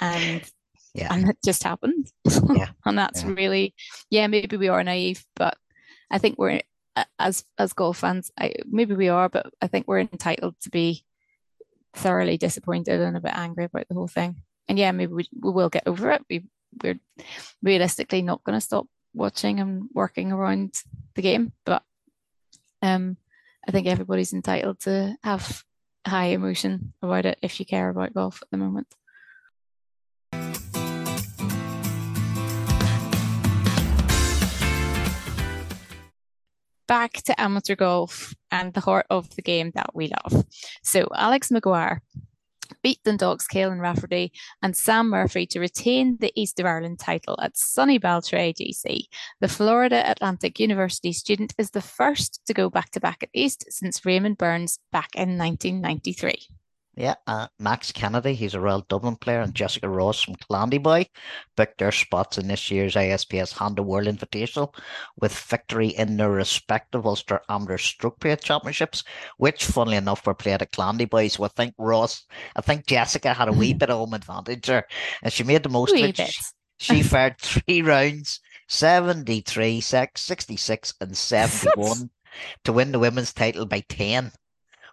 And 0.00 0.42
Yeah. 0.94 1.12
and 1.14 1.30
it 1.30 1.38
just 1.44 1.62
happened. 1.62 2.10
Yeah. 2.56 2.68
and 2.84 2.98
that's 2.98 3.22
Yeah. 3.22 3.30
really, 3.36 3.74
yeah, 4.10 4.26
maybe 4.26 4.56
we 4.56 4.68
are 4.68 4.82
naive, 4.84 5.24
but 5.36 5.56
I 6.10 6.18
think 6.18 6.38
we're 6.38 6.60
as 7.18 7.44
as 7.58 7.72
golf 7.72 7.98
fans, 7.98 8.30
I, 8.38 8.54
maybe 8.66 8.94
we 8.94 9.08
are, 9.08 9.28
but 9.28 9.46
I 9.62 9.68
think 9.68 9.86
we're 9.86 10.00
entitled 10.00 10.56
to 10.62 10.70
be 10.70 11.04
thoroughly 11.94 12.36
disappointed 12.36 13.00
and 13.00 13.16
a 13.16 13.20
bit 13.20 13.34
angry 13.34 13.64
about 13.64 13.86
the 13.88 13.94
whole 13.94 14.08
thing. 14.08 14.42
And 14.68 14.78
yeah, 14.78 14.92
maybe 14.92 15.12
we, 15.12 15.28
we 15.40 15.50
will 15.50 15.68
get 15.70 15.84
over 15.86 16.10
it. 16.10 16.22
We 16.28 16.44
we're 16.82 16.98
realistically 17.62 18.22
not 18.22 18.44
going 18.44 18.56
to 18.56 18.60
stop 18.64 18.86
watching 19.14 19.58
and 19.60 19.88
working 19.92 20.30
around 20.32 20.74
the 21.14 21.22
game, 21.22 21.52
but 21.64 21.82
um, 22.82 23.16
I 23.66 23.72
think 23.72 23.86
everybody's 23.86 24.32
entitled 24.32 24.78
to 24.80 25.16
have 25.24 25.64
high 26.06 26.26
emotion 26.26 26.92
about 27.02 27.26
it 27.26 27.38
if 27.42 27.58
you 27.60 27.66
care 27.66 27.88
about 27.90 28.14
golf 28.14 28.40
at 28.42 28.50
the 28.50 28.56
moment. 28.56 28.86
Back 36.90 37.22
to 37.22 37.40
amateur 37.40 37.76
golf 37.76 38.34
and 38.50 38.74
the 38.74 38.80
heart 38.80 39.06
of 39.10 39.36
the 39.36 39.42
game 39.42 39.70
that 39.76 39.94
we 39.94 40.10
love. 40.24 40.44
So 40.82 41.06
Alex 41.14 41.48
Maguire 41.48 42.02
beat 42.82 42.98
Dundalk's 43.04 43.46
Caolan 43.46 43.80
Rafferty 43.80 44.32
and 44.60 44.76
Sam 44.76 45.08
Murphy 45.08 45.46
to 45.46 45.60
retain 45.60 46.16
the 46.18 46.32
East 46.34 46.58
of 46.58 46.66
Ireland 46.66 46.98
title 46.98 47.38
at 47.40 47.56
Sunny 47.56 48.00
Baltray 48.00 48.52
GC. 48.52 49.04
The 49.40 49.46
Florida 49.46 50.02
Atlantic 50.10 50.58
University 50.58 51.12
student 51.12 51.54
is 51.58 51.70
the 51.70 51.80
first 51.80 52.40
to 52.46 52.54
go 52.54 52.68
back 52.68 52.90
to 52.90 53.00
back 53.00 53.22
at 53.22 53.28
East 53.32 53.66
since 53.68 54.04
Raymond 54.04 54.36
Burns 54.36 54.80
back 54.90 55.10
in 55.14 55.38
1993. 55.38 56.48
Yeah, 56.96 57.14
uh, 57.26 57.46
Max 57.58 57.92
Kennedy, 57.92 58.34
he's 58.34 58.54
a 58.54 58.60
Royal 58.60 58.84
Dublin 58.88 59.14
player, 59.16 59.40
and 59.40 59.54
Jessica 59.54 59.88
Ross 59.88 60.22
from 60.22 60.34
Clandeboye 60.34 61.06
booked 61.56 61.78
their 61.78 61.92
spots 61.92 62.36
in 62.36 62.48
this 62.48 62.70
year's 62.70 62.94
ISPS 62.96 63.54
Handa 63.54 63.80
World 63.80 64.08
Invitational 64.08 64.74
with 65.20 65.32
victory 65.32 65.88
in 65.88 66.16
their 66.16 66.30
respective 66.30 67.06
Ulster 67.06 67.40
Amateur 67.48 67.78
Stroke 67.78 68.18
Play 68.18 68.34
Championships, 68.36 69.04
which, 69.38 69.64
funnily 69.64 69.96
enough, 69.96 70.26
were 70.26 70.34
played 70.34 70.62
at 70.62 70.72
Clandeboye. 70.72 71.30
So 71.30 71.44
I 71.44 71.48
think 71.48 71.74
Ross, 71.78 72.26
I 72.56 72.60
think 72.60 72.86
Jessica 72.86 73.34
had 73.34 73.48
a 73.48 73.52
wee 73.52 73.72
bit 73.72 73.90
of 73.90 73.98
home 73.98 74.14
advantage 74.14 74.66
there, 74.66 74.86
and 75.22 75.32
she 75.32 75.44
made 75.44 75.62
the 75.62 75.68
most 75.68 75.92
Wee 75.92 76.02
of 76.02 76.08
it. 76.10 76.16
bit. 76.16 76.30
She, 76.30 76.42
she 76.78 77.02
fared 77.04 77.38
three 77.38 77.82
rounds, 77.82 78.40
73, 78.68 79.80
66, 79.80 80.94
and 81.00 81.16
71 81.16 82.10
to 82.64 82.72
win 82.72 82.92
the 82.92 82.98
women's 82.98 83.32
title 83.32 83.64
by 83.64 83.80
10. 83.88 84.32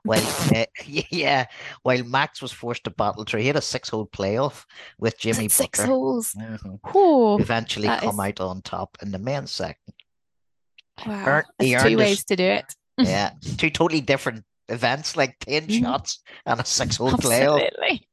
While 0.07 0.25
uh, 0.55 0.65
yeah, 1.09 1.45
while 1.83 2.03
Max 2.03 2.41
was 2.41 2.51
forced 2.51 2.83
to 2.85 2.89
battle 2.89 3.23
through, 3.23 3.41
he 3.41 3.47
had 3.47 3.55
a 3.55 3.61
six-hole 3.61 4.07
playoff 4.07 4.65
with 4.97 5.19
Jimmy 5.19 5.49
Six 5.49 5.79
Butler. 5.79 5.93
holes. 5.93 6.33
Mhm. 6.33 6.79
Whoa. 6.91 7.37
Eventually 7.37 7.87
come 7.87 8.19
is- 8.19 8.25
out 8.27 8.39
on 8.39 8.61
top 8.61 8.97
in 9.01 9.11
the 9.11 9.19
men's 9.19 9.51
second. 9.51 9.93
Wow. 11.05 11.25
Earn- 11.27 11.43
he 11.59 11.73
That's 11.73 11.83
earned 11.83 11.91
two 11.93 11.97
his- 11.99 12.07
ways 12.09 12.23
to 12.25 12.35
do 12.35 12.43
it. 12.43 12.65
Yeah, 12.99 13.31
two 13.57 13.69
totally 13.69 14.01
different 14.01 14.43
events 14.69 15.15
like 15.15 15.37
10 15.41 15.67
mm-hmm. 15.67 15.83
shots 15.83 16.19
and 16.45 16.59
a 16.59 16.65
six 16.65 16.97
hole 16.97 17.11
playoff. 17.11 17.61
Absolutely. 17.63 18.06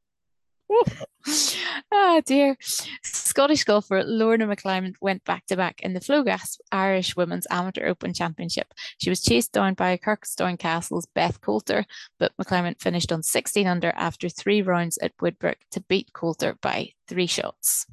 Oh 0.69 2.21
dear. 2.25 2.57
Scottish 3.03 3.63
golfer 3.63 4.03
Lorna 4.03 4.47
McClymont 4.47 4.95
went 5.01 5.23
back 5.25 5.45
to 5.47 5.57
back 5.57 5.81
in 5.81 5.93
the 5.93 5.99
FloGas 5.99 6.57
Irish 6.71 7.15
Women's 7.15 7.47
Amateur 7.49 7.87
Open 7.87 8.13
Championship. 8.13 8.73
She 8.97 9.09
was 9.09 9.21
chased 9.21 9.51
down 9.51 9.73
by 9.73 9.97
Kirkistown 9.97 10.57
Castle's 10.57 11.07
Beth 11.13 11.41
Coulter, 11.41 11.85
but 12.19 12.33
McClymont 12.37 12.81
finished 12.81 13.11
on 13.11 13.23
16 13.23 13.67
under 13.67 13.91
after 13.95 14.29
three 14.29 14.61
rounds 14.61 14.97
at 14.99 15.17
Woodbrook 15.17 15.57
to 15.71 15.81
beat 15.81 16.13
Coulter 16.13 16.57
by 16.61 16.89
three 17.07 17.27
shots. 17.27 17.85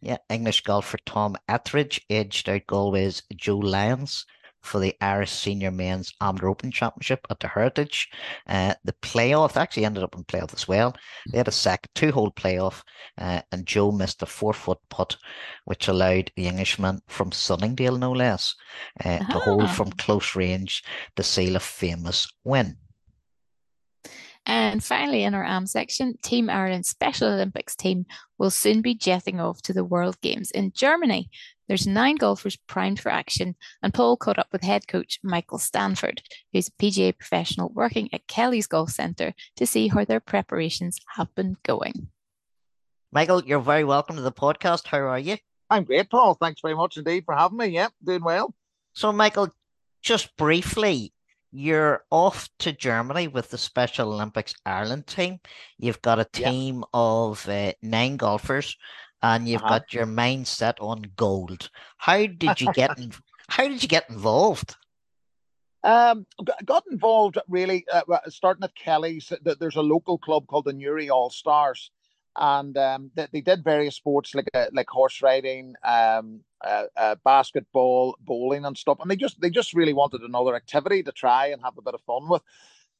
Yeah, 0.00 0.18
English 0.28 0.62
golfer 0.62 0.98
Tom 1.06 1.36
Etheridge 1.48 2.04
edged 2.10 2.48
out 2.48 2.66
Galway's 2.66 3.22
Joe 3.36 3.58
Lyons 3.58 4.26
for 4.62 4.78
the 4.80 4.94
Irish 5.00 5.30
Senior 5.30 5.70
Men's 5.70 6.12
Amateur 6.20 6.48
Open 6.48 6.70
Championship 6.70 7.26
at 7.30 7.40
the 7.40 7.48
Heritage. 7.48 8.08
Uh, 8.46 8.74
the 8.84 8.94
playoff 8.94 9.56
actually 9.56 9.84
ended 9.84 10.02
up 10.02 10.14
in 10.14 10.24
playoff 10.24 10.54
as 10.54 10.66
well. 10.66 10.94
They 11.30 11.38
had 11.38 11.48
a 11.48 11.52
second 11.52 11.90
two-hole 11.94 12.32
playoff, 12.32 12.82
uh, 13.18 13.42
and 13.50 13.66
Joe 13.66 13.92
missed 13.92 14.22
a 14.22 14.26
four-foot 14.26 14.78
putt, 14.88 15.16
which 15.64 15.88
allowed 15.88 16.30
the 16.36 16.46
Englishman 16.46 17.00
from 17.08 17.32
Sunningdale, 17.32 17.98
no 17.98 18.12
less, 18.12 18.54
uh, 19.04 19.18
to 19.18 19.38
hold 19.38 19.62
ah. 19.62 19.72
from 19.72 19.90
close 19.92 20.34
range 20.34 20.84
the 21.16 21.22
seal 21.22 21.56
of 21.56 21.62
famous 21.62 22.28
win. 22.44 22.76
And 24.44 24.82
finally, 24.82 25.22
in 25.22 25.34
our 25.34 25.44
AM 25.44 25.66
section, 25.66 26.16
Team 26.22 26.50
Ireland 26.50 26.84
Special 26.84 27.28
Olympics 27.28 27.76
team 27.76 28.06
will 28.38 28.50
soon 28.50 28.82
be 28.82 28.94
jetting 28.94 29.38
off 29.38 29.62
to 29.62 29.72
the 29.72 29.84
World 29.84 30.20
Games 30.20 30.50
in 30.50 30.72
Germany. 30.74 31.30
There's 31.72 31.86
nine 31.86 32.16
golfers 32.16 32.54
primed 32.54 33.00
for 33.00 33.10
action, 33.10 33.56
and 33.82 33.94
Paul 33.94 34.18
caught 34.18 34.38
up 34.38 34.48
with 34.52 34.62
head 34.62 34.86
coach 34.86 35.18
Michael 35.22 35.56
Stanford, 35.56 36.20
who's 36.52 36.68
a 36.68 36.72
PGA 36.72 37.16
professional 37.16 37.70
working 37.70 38.10
at 38.12 38.26
Kelly's 38.26 38.66
Golf 38.66 38.90
Centre, 38.90 39.32
to 39.56 39.66
see 39.66 39.88
how 39.88 40.04
their 40.04 40.20
preparations 40.20 41.00
have 41.16 41.34
been 41.34 41.56
going. 41.62 42.08
Michael, 43.10 43.42
you're 43.46 43.58
very 43.58 43.84
welcome 43.84 44.16
to 44.16 44.22
the 44.22 44.30
podcast. 44.30 44.86
How 44.86 44.98
are 44.98 45.18
you? 45.18 45.38
I'm 45.70 45.84
great, 45.84 46.10
Paul. 46.10 46.34
Thanks 46.34 46.60
very 46.60 46.74
much 46.74 46.98
indeed 46.98 47.24
for 47.24 47.34
having 47.34 47.56
me. 47.56 47.68
Yeah, 47.68 47.88
doing 48.04 48.22
well. 48.22 48.54
So, 48.92 49.10
Michael, 49.10 49.48
just 50.02 50.36
briefly, 50.36 51.14
you're 51.52 52.04
off 52.10 52.50
to 52.58 52.72
Germany 52.72 53.28
with 53.28 53.48
the 53.48 53.56
Special 53.56 54.12
Olympics 54.12 54.54
Ireland 54.66 55.06
team. 55.06 55.40
You've 55.78 56.02
got 56.02 56.20
a 56.20 56.26
team 56.26 56.80
yep. 56.80 56.88
of 56.92 57.48
uh, 57.48 57.72
nine 57.80 58.18
golfers, 58.18 58.76
and 59.22 59.48
you've 59.48 59.62
uh-huh. 59.62 59.78
got 59.78 59.92
your 59.94 60.06
mindset 60.06 60.74
on 60.80 61.04
gold. 61.16 61.70
How 61.96 62.26
did 62.26 62.60
you 62.60 62.72
get? 62.72 62.98
in, 62.98 63.12
how 63.48 63.68
did 63.68 63.82
you 63.82 63.88
get 63.88 64.08
involved? 64.10 64.76
Um, 65.84 66.26
got 66.64 66.84
involved 66.90 67.38
really 67.48 67.84
uh, 67.92 68.02
starting 68.28 68.64
at 68.64 68.74
Kelly's. 68.74 69.32
There's 69.42 69.76
a 69.76 69.82
local 69.82 70.16
club 70.16 70.46
called 70.46 70.66
the 70.66 70.72
Newry 70.72 71.10
All 71.10 71.28
Stars, 71.28 71.90
and 72.36 72.76
um, 72.78 73.10
they, 73.14 73.26
they, 73.32 73.40
did 73.40 73.64
various 73.64 73.96
sports 73.96 74.34
like 74.34 74.48
uh, 74.54 74.66
like 74.72 74.88
horse 74.88 75.20
riding, 75.22 75.74
um, 75.82 76.40
uh, 76.64 76.84
uh, 76.96 77.16
basketball, 77.24 78.16
bowling, 78.20 78.64
and 78.64 78.78
stuff. 78.78 78.98
And 79.00 79.10
they 79.10 79.16
just 79.16 79.40
they 79.40 79.50
just 79.50 79.74
really 79.74 79.92
wanted 79.92 80.20
another 80.20 80.54
activity 80.54 81.02
to 81.02 81.12
try 81.12 81.48
and 81.48 81.60
have 81.62 81.76
a 81.76 81.82
bit 81.82 81.94
of 81.94 82.00
fun 82.02 82.28
with. 82.28 82.42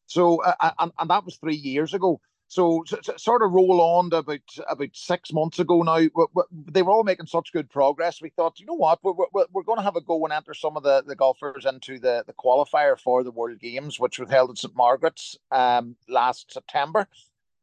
So 0.07 0.43
uh, 0.43 0.73
and, 0.79 0.91
and 0.99 1.11
that 1.11 1.25
was 1.25 1.37
three 1.37 1.57
years 1.57 1.95
ago. 1.95 2.21
So, 2.53 2.85
so, 2.87 2.99
so, 3.03 3.15
sort 3.17 3.41
of 3.41 3.53
roll 3.53 3.81
on 3.81 4.11
to 4.11 4.19
about 4.19 4.41
about 4.69 4.91
six 4.93 5.33
months 5.33 5.59
ago 5.59 5.81
now. 5.81 6.07
We, 6.15 6.43
they 6.71 6.83
were 6.83 6.91
all 6.91 7.03
making 7.03 7.25
such 7.25 7.51
good 7.51 7.71
progress. 7.71 8.21
We 8.21 8.29
thought, 8.29 8.61
you 8.61 8.67
know 8.67 8.75
what, 8.75 8.99
we're, 9.03 9.15
we're, 9.33 9.47
we're 9.51 9.63
going 9.63 9.79
to 9.79 9.85
have 9.85 9.97
a 9.97 10.03
go 10.03 10.23
and 10.25 10.35
enter 10.35 10.53
some 10.53 10.77
of 10.77 10.83
the, 10.83 11.03
the 11.07 11.17
golfers 11.17 11.65
into 11.65 11.99
the, 11.99 12.25
the 12.27 12.35
qualifier 12.35 13.01
for 13.01 13.25
the 13.25 13.31
World 13.31 13.59
Games, 13.59 13.99
which 13.99 14.19
was 14.19 14.29
held 14.29 14.51
in 14.51 14.57
St 14.57 14.77
Margaret's 14.77 15.39
um, 15.51 15.97
last 16.11 16.53
September. 16.53 17.09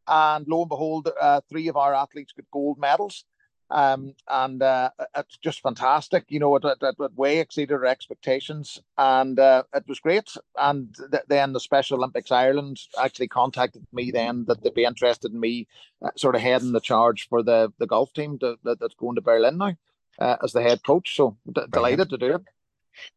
And 0.07 0.47
lo 0.47 0.61
and 0.63 0.69
behold, 0.69 1.07
uh, 1.21 1.41
three 1.47 1.67
of 1.67 1.77
our 1.77 1.93
athletes 1.93 2.33
got 2.33 2.49
gold 2.49 2.79
medals. 2.79 3.25
Um, 3.71 4.15
and 4.27 4.63
uh, 4.63 4.89
it's 5.15 5.37
just 5.37 5.61
fantastic. 5.61 6.25
You 6.27 6.39
know, 6.39 6.55
it, 6.55 6.65
it, 6.65 6.77
it, 6.81 7.13
way 7.15 7.39
exceeded 7.39 7.73
our 7.73 7.85
expectations, 7.85 8.81
and 8.97 9.39
uh, 9.39 9.63
it 9.73 9.83
was 9.87 9.99
great. 9.99 10.31
And 10.57 10.95
th- 11.11 11.23
then 11.27 11.53
the 11.53 11.59
Special 11.59 11.97
Olympics 11.97 12.31
Ireland 12.31 12.79
actually 12.99 13.27
contacted 13.27 13.85
me 13.93 14.09
then 14.11 14.45
that 14.47 14.63
they'd 14.63 14.73
be 14.73 14.85
interested 14.85 15.31
in 15.31 15.39
me 15.39 15.67
uh, 16.03 16.09
sort 16.17 16.35
of 16.35 16.41
heading 16.41 16.71
the 16.71 16.79
charge 16.79 17.27
for 17.29 17.43
the 17.43 17.71
the 17.77 17.87
golf 17.87 18.11
team 18.13 18.39
to, 18.39 18.57
that, 18.63 18.79
that's 18.79 18.95
going 18.95 19.15
to 19.15 19.21
Berlin 19.21 19.57
now 19.57 19.75
uh, 20.19 20.37
as 20.43 20.53
the 20.53 20.63
head 20.63 20.83
coach. 20.83 21.15
So 21.15 21.37
d- 21.51 21.61
delighted 21.71 22.09
to 22.09 22.17
do 22.17 22.35
it. 22.35 22.41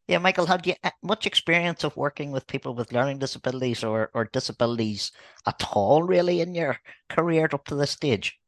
Yeah, 0.07 0.19
Michael, 0.19 0.45
have 0.45 0.65
you 0.65 0.75
uh, 0.83 0.91
much 1.01 1.25
experience 1.25 1.83
of 1.83 1.97
working 1.97 2.31
with 2.31 2.47
people 2.47 2.73
with 2.73 2.93
learning 2.93 3.19
disabilities 3.19 3.83
or, 3.83 4.11
or 4.13 4.25
disabilities 4.25 5.11
at 5.45 5.61
all, 5.73 6.03
really, 6.03 6.41
in 6.41 6.55
your 6.55 6.79
career 7.09 7.49
up 7.51 7.65
to 7.65 7.75
this 7.75 7.91
stage? 7.91 8.39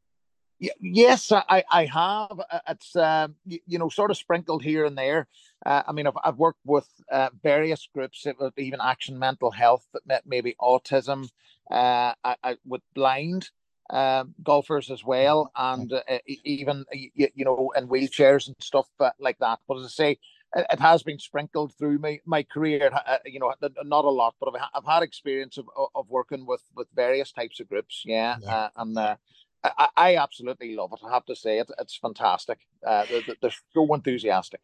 Yes, 0.58 1.32
I, 1.32 1.64
I 1.70 1.84
have. 1.86 2.40
Uh, 2.50 2.58
it's 2.68 2.96
um, 2.96 3.34
you, 3.44 3.78
know 3.78 3.88
sort 3.88 4.10
of 4.10 4.16
sprinkled 4.16 4.62
here 4.62 4.84
and 4.84 4.96
there. 4.96 5.28
Uh, 5.64 5.82
I 5.86 5.92
mean, 5.92 6.06
I've, 6.06 6.16
I've 6.24 6.36
worked 6.36 6.60
with 6.64 6.88
uh, 7.10 7.28
various 7.42 7.88
groups, 7.92 8.26
even 8.56 8.80
Action 8.82 9.18
Mental 9.18 9.50
Health, 9.50 9.86
that 9.92 10.06
meant 10.06 10.24
maybe 10.26 10.56
autism, 10.60 11.28
uh, 11.70 12.14
I, 12.24 12.36
I, 12.42 12.56
with 12.64 12.82
blind 12.94 13.50
um, 13.90 14.34
golfers 14.42 14.90
as 14.90 15.04
well, 15.04 15.50
and 15.56 15.92
uh, 15.92 16.18
even 16.44 16.84
you, 16.92 17.28
you, 17.34 17.44
know 17.44 17.72
in 17.76 17.88
wheelchairs 17.88 18.46
and 18.46 18.56
stuff 18.60 18.88
uh, 18.98 19.10
like 19.20 19.38
that. 19.40 19.58
But 19.68 19.78
as 19.78 19.84
I 19.84 19.88
say, 19.88 20.10
it, 20.56 20.66
it 20.70 20.80
has 20.80 21.02
been 21.02 21.18
sprinkled 21.18 21.74
through 21.74 21.98
my 21.98 22.18
my 22.24 22.42
career. 22.42 22.90
you 23.26 23.40
know, 23.40 23.52
not 23.84 24.04
a 24.06 24.10
lot, 24.10 24.34
but 24.40 24.54
I've, 24.54 24.68
I've 24.74 24.86
had 24.86 25.02
experience 25.02 25.58
of, 25.58 25.66
of 25.94 26.08
working 26.08 26.46
with 26.46 26.62
with 26.74 26.88
various 26.94 27.30
types 27.30 27.60
of 27.60 27.68
groups. 27.68 28.02
Yeah, 28.06 28.36
yeah. 28.40 28.70
and 28.76 28.96
I, 29.76 29.88
I 29.96 30.16
absolutely 30.16 30.74
love 30.74 30.92
it. 30.92 31.00
I 31.06 31.12
have 31.12 31.24
to 31.26 31.36
say 31.36 31.58
it. 31.58 31.70
It's 31.78 31.96
fantastic. 31.96 32.58
Uh, 32.86 33.04
they're, 33.08 33.36
they're 33.40 33.50
so 33.72 33.92
enthusiastic. 33.94 34.60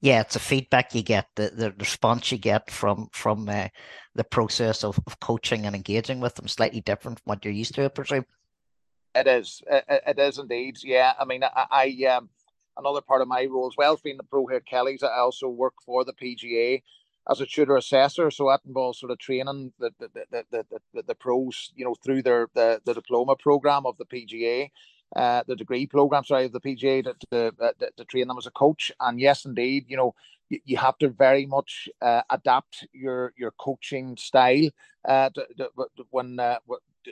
Yeah, 0.00 0.20
it's 0.22 0.36
a 0.36 0.40
feedback 0.40 0.94
you 0.94 1.02
get, 1.02 1.28
the, 1.36 1.50
the 1.54 1.72
response 1.78 2.32
you 2.32 2.38
get 2.38 2.70
from 2.70 3.08
from 3.12 3.48
uh, 3.48 3.68
the 4.14 4.24
process 4.24 4.82
of, 4.82 4.98
of 5.06 5.20
coaching 5.20 5.66
and 5.66 5.76
engaging 5.76 6.20
with 6.20 6.34
them 6.34 6.48
slightly 6.48 6.80
different 6.80 7.18
from 7.18 7.30
what 7.30 7.44
you're 7.44 7.54
used 7.54 7.74
to, 7.74 7.84
I 7.84 7.88
presume. 7.88 8.24
It 9.14 9.26
is. 9.26 9.62
It, 9.70 9.84
it 9.88 10.18
is 10.18 10.38
indeed. 10.38 10.78
Yeah. 10.82 11.12
I 11.18 11.24
mean, 11.24 11.44
I, 11.44 11.66
I 11.70 12.04
um, 12.06 12.28
another 12.76 13.00
part 13.00 13.22
of 13.22 13.28
my 13.28 13.44
role 13.46 13.66
as 13.66 13.76
well, 13.76 13.98
being 14.02 14.16
the 14.16 14.22
pro 14.22 14.46
here 14.46 14.60
Kelly's, 14.60 15.02
I 15.02 15.18
also 15.18 15.48
work 15.48 15.74
for 15.84 16.04
the 16.04 16.12
PGA 16.12 16.82
as 17.30 17.40
a 17.40 17.46
tutor 17.46 17.76
assessor. 17.76 18.30
So 18.30 18.48
that 18.48 18.60
involves 18.66 18.98
sort 18.98 19.12
of 19.12 19.18
training 19.18 19.72
the 19.78 19.90
the, 19.98 20.08
the, 20.30 20.44
the, 20.50 20.80
the, 20.94 21.02
the 21.02 21.14
pros, 21.14 21.72
you 21.74 21.84
know, 21.84 21.94
through 21.94 22.22
their 22.22 22.48
the, 22.54 22.80
the 22.84 22.94
diploma 22.94 23.36
program 23.36 23.86
of 23.86 23.96
the 23.98 24.06
PGA, 24.06 24.70
uh, 25.16 25.42
the 25.46 25.56
degree 25.56 25.86
program, 25.86 26.24
sorry, 26.24 26.46
of 26.46 26.52
the 26.52 26.60
PGA 26.60 27.04
to, 27.04 27.14
to, 27.30 27.52
uh, 27.60 27.72
to 27.96 28.04
train 28.04 28.28
them 28.28 28.38
as 28.38 28.46
a 28.46 28.50
coach. 28.50 28.92
And 29.00 29.20
yes, 29.20 29.44
indeed, 29.44 29.86
you 29.88 29.96
know, 29.96 30.14
you, 30.48 30.76
have 30.78 30.96
to 30.98 31.08
very 31.08 31.46
much 31.46 31.88
uh, 32.00 32.22
adapt 32.30 32.86
your 32.92 33.32
your 33.36 33.52
coaching 33.52 34.16
style 34.16 34.70
uh, 35.06 35.30
to, 35.30 35.46
to, 35.58 35.70
when 36.10 36.40
uh, 36.40 36.58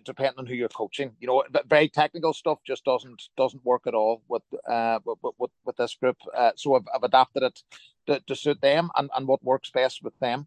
depending 0.04 0.38
on 0.38 0.46
who 0.46 0.54
you're 0.54 0.68
coaching. 0.68 1.12
You 1.20 1.26
know, 1.28 1.44
very 1.66 1.88
technical 1.88 2.32
stuff 2.32 2.59
just 2.66 2.85
doesn't 2.85 3.22
doesn't 3.37 3.64
work 3.64 3.87
at 3.87 3.94
all 3.94 4.22
with 4.28 4.42
uh 4.68 4.98
with 5.04 5.18
with, 5.38 5.50
with 5.64 5.76
this 5.76 5.94
group. 5.94 6.16
Uh, 6.37 6.52
so 6.56 6.74
I've, 6.76 6.87
I've 6.94 7.02
adapted 7.02 7.42
it 7.42 7.62
to, 8.06 8.20
to 8.20 8.37
suit 8.37 8.61
them 8.61 8.90
and, 8.96 9.11
and 9.16 9.26
what 9.26 9.42
works 9.44 9.70
best 9.70 10.02
with 10.02 10.18
them. 10.18 10.46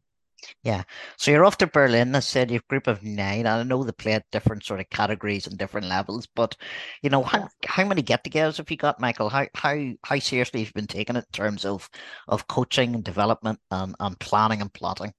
Yeah. 0.64 0.84
So 1.18 1.32
you're 1.32 1.46
off 1.46 1.58
to 1.58 1.68
Berlin. 1.68 2.16
I 2.16 2.20
said 2.20 2.52
you've 2.52 2.64
a 2.64 2.70
group 2.70 2.88
of 2.88 3.04
nine. 3.04 3.46
I 3.46 3.62
know 3.64 3.84
they 3.84 3.92
play 3.92 4.14
at 4.14 4.30
different 4.32 4.64
sort 4.64 4.80
of 4.80 4.90
categories 4.90 5.48
and 5.48 5.58
different 5.58 5.88
levels, 5.88 6.28
but 6.34 6.56
you 7.02 7.10
know, 7.10 7.24
how, 7.24 7.50
how 7.66 7.86
many 7.86 8.02
get 8.02 8.24
togethers 8.24 8.58
have 8.58 8.72
you 8.72 8.78
got, 8.78 9.00
Michael? 9.00 9.30
How 9.30 9.48
how 9.54 9.76
how 10.04 10.20
seriously 10.20 10.62
have 10.62 10.70
you 10.70 10.74
been 10.74 10.88
taking 10.88 11.16
it 11.16 11.26
in 11.26 11.32
terms 11.34 11.66
of 11.66 11.90
of 12.28 12.48
coaching 12.48 12.96
and 12.96 13.04
development 13.04 13.60
and, 13.72 13.96
and 14.00 14.20
planning 14.20 14.62
and 14.62 14.74
plotting? 14.74 15.14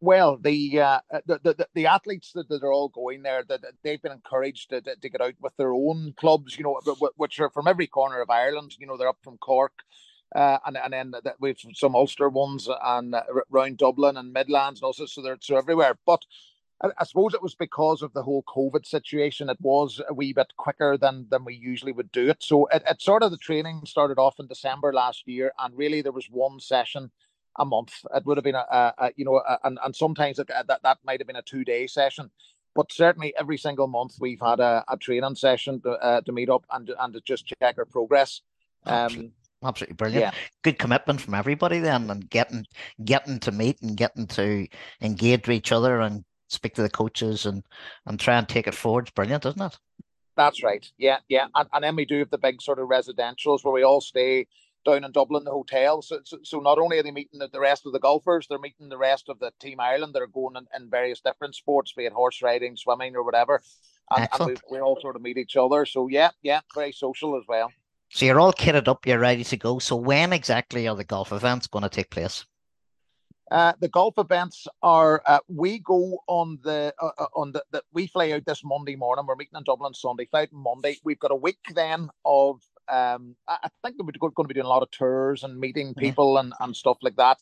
Well, 0.00 0.36
the, 0.36 0.80
uh, 0.80 1.00
the, 1.26 1.40
the 1.42 1.68
the 1.74 1.86
athletes 1.86 2.30
that, 2.34 2.48
that 2.48 2.62
are 2.62 2.72
all 2.72 2.88
going 2.88 3.22
there, 3.22 3.42
that 3.48 3.62
they've 3.82 4.00
been 4.00 4.12
encouraged 4.12 4.70
to, 4.70 4.80
to 4.80 5.08
get 5.08 5.20
out 5.20 5.34
with 5.40 5.56
their 5.56 5.72
own 5.72 6.14
clubs, 6.16 6.56
you 6.56 6.62
know, 6.62 6.80
which 7.16 7.40
are 7.40 7.50
from 7.50 7.66
every 7.66 7.88
corner 7.88 8.20
of 8.20 8.30
Ireland. 8.30 8.76
You 8.78 8.86
know, 8.86 8.96
they're 8.96 9.08
up 9.08 9.18
from 9.24 9.38
Cork, 9.38 9.72
uh, 10.36 10.58
and 10.64 10.76
and 10.76 10.92
then 10.92 11.14
we've 11.40 11.58
some 11.74 11.96
Ulster 11.96 12.28
ones 12.28 12.68
and 12.82 13.12
uh, 13.12 13.22
around 13.52 13.78
Dublin 13.78 14.16
and 14.16 14.32
Midlands 14.32 14.80
and 14.80 14.86
also 14.86 15.04
so 15.06 15.20
they're 15.20 15.36
so 15.40 15.56
everywhere. 15.56 15.98
But 16.06 16.24
I, 16.80 16.90
I, 16.98 17.04
suppose 17.04 17.34
it 17.34 17.42
was 17.42 17.56
because 17.56 18.00
of 18.02 18.12
the 18.12 18.22
whole 18.22 18.44
COVID 18.44 18.86
situation. 18.86 19.50
It 19.50 19.60
was 19.60 20.00
a 20.08 20.14
wee 20.14 20.32
bit 20.32 20.52
quicker 20.56 20.96
than 20.96 21.26
than 21.28 21.44
we 21.44 21.54
usually 21.54 21.92
would 21.92 22.12
do 22.12 22.28
it. 22.28 22.36
So 22.40 22.66
it, 22.66 22.84
it 22.88 23.02
sort 23.02 23.24
of 23.24 23.32
the 23.32 23.36
training 23.36 23.82
started 23.84 24.18
off 24.18 24.38
in 24.38 24.46
December 24.46 24.92
last 24.92 25.26
year, 25.26 25.52
and 25.58 25.76
really 25.76 26.02
there 26.02 26.12
was 26.12 26.28
one 26.30 26.60
session 26.60 27.10
a 27.58 27.64
month. 27.64 27.92
It 28.14 28.24
would 28.24 28.36
have 28.36 28.44
been 28.44 28.54
a, 28.54 28.66
a, 28.70 28.94
a 28.98 29.12
you 29.16 29.24
know, 29.24 29.36
a, 29.36 29.58
and 29.64 29.78
and 29.84 29.94
sometimes 29.94 30.38
it, 30.38 30.48
that 30.48 30.80
that 30.82 30.98
might 31.04 31.20
have 31.20 31.26
been 31.26 31.36
a 31.36 31.42
two 31.42 31.64
day 31.64 31.86
session, 31.86 32.30
but 32.74 32.92
certainly 32.92 33.34
every 33.38 33.58
single 33.58 33.86
month 33.86 34.14
we've 34.20 34.40
had 34.40 34.60
a, 34.60 34.84
a 34.88 34.96
training 34.96 35.34
session 35.34 35.80
to, 35.82 35.90
uh, 35.90 36.20
to 36.22 36.32
meet 36.32 36.48
up 36.48 36.64
and 36.72 36.90
and 36.98 37.14
to 37.14 37.20
just 37.20 37.46
check 37.46 37.76
our 37.78 37.84
progress. 37.84 38.42
Um, 38.86 39.32
Absolutely 39.62 39.94
brilliant. 39.94 40.22
Yeah. 40.22 40.40
Good 40.62 40.78
commitment 40.78 41.20
from 41.20 41.34
everybody 41.34 41.80
then, 41.80 42.10
and 42.10 42.30
getting 42.30 42.64
getting 43.04 43.40
to 43.40 43.50
meet 43.50 43.82
and 43.82 43.96
getting 43.96 44.26
to 44.28 44.68
engage 45.02 45.48
with 45.48 45.56
each 45.56 45.72
other 45.72 46.00
and 46.00 46.24
speak 46.46 46.74
to 46.74 46.82
the 46.82 46.88
coaches 46.88 47.44
and 47.44 47.64
and 48.06 48.20
try 48.20 48.38
and 48.38 48.48
take 48.48 48.68
it 48.68 48.74
forward. 48.74 49.06
It's 49.06 49.10
brilliant, 49.10 49.46
isn't 49.46 49.60
it? 49.60 49.76
That's 50.36 50.62
right. 50.62 50.88
Yeah, 50.96 51.18
yeah. 51.28 51.48
And, 51.56 51.68
and 51.72 51.82
then 51.82 51.96
we 51.96 52.04
do 52.04 52.20
have 52.20 52.30
the 52.30 52.38
big 52.38 52.62
sort 52.62 52.78
of 52.78 52.88
residentials 52.88 53.64
where 53.64 53.74
we 53.74 53.82
all 53.82 54.00
stay 54.00 54.46
down 54.92 55.04
in 55.04 55.12
Dublin, 55.12 55.44
the 55.44 55.50
hotel. 55.50 56.02
So, 56.02 56.20
so, 56.24 56.38
so 56.42 56.60
not 56.60 56.78
only 56.78 56.98
are 56.98 57.02
they 57.02 57.10
meeting 57.10 57.40
the 57.40 57.60
rest 57.60 57.86
of 57.86 57.92
the 57.92 57.98
golfers, 57.98 58.46
they're 58.46 58.58
meeting 58.58 58.88
the 58.88 58.98
rest 58.98 59.28
of 59.28 59.38
the 59.38 59.52
Team 59.60 59.80
Ireland 59.80 60.14
that 60.14 60.22
are 60.22 60.26
going 60.26 60.56
in, 60.56 60.66
in 60.74 60.90
various 60.90 61.20
different 61.20 61.54
sports, 61.54 61.92
be 61.92 62.06
it 62.06 62.12
horse 62.12 62.42
riding, 62.42 62.76
swimming, 62.76 63.16
or 63.16 63.24
whatever. 63.24 63.62
And, 64.10 64.28
and 64.32 64.46
we, 64.48 64.56
we 64.70 64.80
all 64.80 64.98
sort 65.00 65.16
of 65.16 65.22
meet 65.22 65.36
each 65.36 65.56
other. 65.56 65.84
So, 65.86 66.08
yeah, 66.08 66.30
yeah, 66.42 66.60
very 66.74 66.92
social 66.92 67.36
as 67.36 67.44
well. 67.46 67.70
So 68.10 68.24
you're 68.24 68.40
all 68.40 68.52
kitted 68.52 68.88
up, 68.88 69.06
you're 69.06 69.18
ready 69.18 69.44
to 69.44 69.56
go. 69.56 69.78
So 69.78 69.96
when 69.96 70.32
exactly 70.32 70.88
are 70.88 70.96
the 70.96 71.04
golf 71.04 71.32
events 71.32 71.66
going 71.66 71.82
to 71.82 71.90
take 71.90 72.10
place? 72.10 72.46
Uh, 73.50 73.72
the 73.80 73.88
golf 73.88 74.14
events 74.18 74.66
are 74.82 75.22
uh, 75.26 75.38
we 75.48 75.78
go 75.78 76.18
on 76.26 76.58
the 76.62 76.92
uh, 77.00 77.10
uh, 77.18 77.26
on 77.34 77.52
the, 77.52 77.64
the, 77.70 77.82
we 77.92 78.06
fly 78.06 78.30
out 78.32 78.44
this 78.44 78.62
Monday 78.62 78.94
morning. 78.94 79.24
We're 79.26 79.36
meeting 79.36 79.56
in 79.56 79.64
Dublin 79.64 79.94
Sunday. 79.94 80.26
Fly 80.26 80.42
out 80.42 80.52
Monday. 80.52 80.98
We've 81.02 81.18
got 81.18 81.30
a 81.30 81.36
week 81.36 81.58
then 81.74 82.10
of 82.26 82.60
um, 82.90 83.36
I 83.46 83.68
think 83.82 83.96
we're 83.98 84.30
going 84.30 84.32
to 84.36 84.48
be 84.48 84.54
doing 84.54 84.66
a 84.66 84.68
lot 84.68 84.82
of 84.82 84.90
tours 84.90 85.44
and 85.44 85.58
meeting 85.58 85.94
people 85.94 86.34
yeah. 86.34 86.40
and, 86.40 86.52
and 86.60 86.76
stuff 86.76 86.98
like 87.02 87.16
that. 87.16 87.38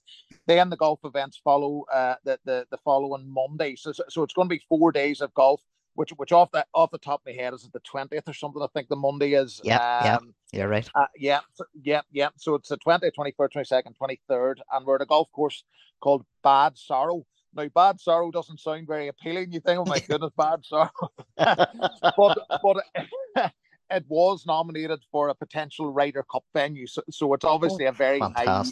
Then 0.46 0.70
the 0.70 0.76
golf 0.76 1.00
events 1.04 1.40
follow 1.42 1.84
uh, 1.92 2.16
the, 2.24 2.38
the 2.44 2.66
the 2.70 2.78
following 2.78 3.28
Monday. 3.28 3.76
So, 3.76 3.92
so 3.92 4.22
it's 4.22 4.34
going 4.34 4.48
to 4.48 4.54
be 4.54 4.62
four 4.68 4.92
days 4.92 5.20
of 5.20 5.32
golf 5.34 5.60
which 5.96 6.10
which 6.10 6.30
off 6.30 6.50
the 6.52 6.64
off 6.74 6.90
the 6.90 6.98
top 6.98 7.20
of 7.20 7.26
my 7.26 7.42
head 7.42 7.54
is 7.54 7.64
it 7.64 7.72
the 7.72 7.80
twentieth 7.80 8.28
or 8.28 8.34
something? 8.34 8.62
I 8.62 8.68
think 8.72 8.88
the 8.88 8.96
Monday 8.96 9.32
is. 9.32 9.60
Yeah, 9.64 9.78
um, 9.98 10.34
yeah, 10.52 10.60
you're 10.60 10.68
right. 10.68 10.88
Uh, 10.94 11.06
yeah, 11.16 11.40
yeah, 11.82 12.02
yeah. 12.12 12.28
So 12.36 12.54
it's 12.54 12.68
the 12.68 12.78
20th, 12.78 13.12
21st, 13.18 13.48
22nd, 13.56 13.92
23rd, 14.30 14.54
and 14.72 14.86
we're 14.86 14.96
at 14.96 15.02
a 15.02 15.06
golf 15.06 15.32
course 15.32 15.64
called 16.00 16.24
Bad 16.44 16.74
Saarow. 16.76 17.24
Now, 17.54 17.68
Bad 17.74 17.96
Saarow 17.98 18.30
doesn't 18.30 18.60
sound 18.60 18.86
very 18.86 19.08
appealing. 19.08 19.52
You 19.52 19.60
think, 19.60 19.78
oh 19.78 19.86
my 19.86 19.98
goodness, 20.08 20.32
Bad 20.36 20.62
Saarow, 20.70 20.90
but 22.16 22.38
but. 22.62 23.52
it 23.90 24.04
was 24.08 24.44
nominated 24.46 25.00
for 25.10 25.28
a 25.28 25.34
potential 25.34 25.92
Ryder 25.92 26.24
Cup 26.30 26.44
venue, 26.52 26.86
so, 26.86 27.02
so 27.10 27.32
it's 27.34 27.44
obviously 27.44 27.86
oh, 27.86 27.90
a 27.90 27.92
very 27.92 28.20
high, 28.20 28.44
uh, 28.44 28.64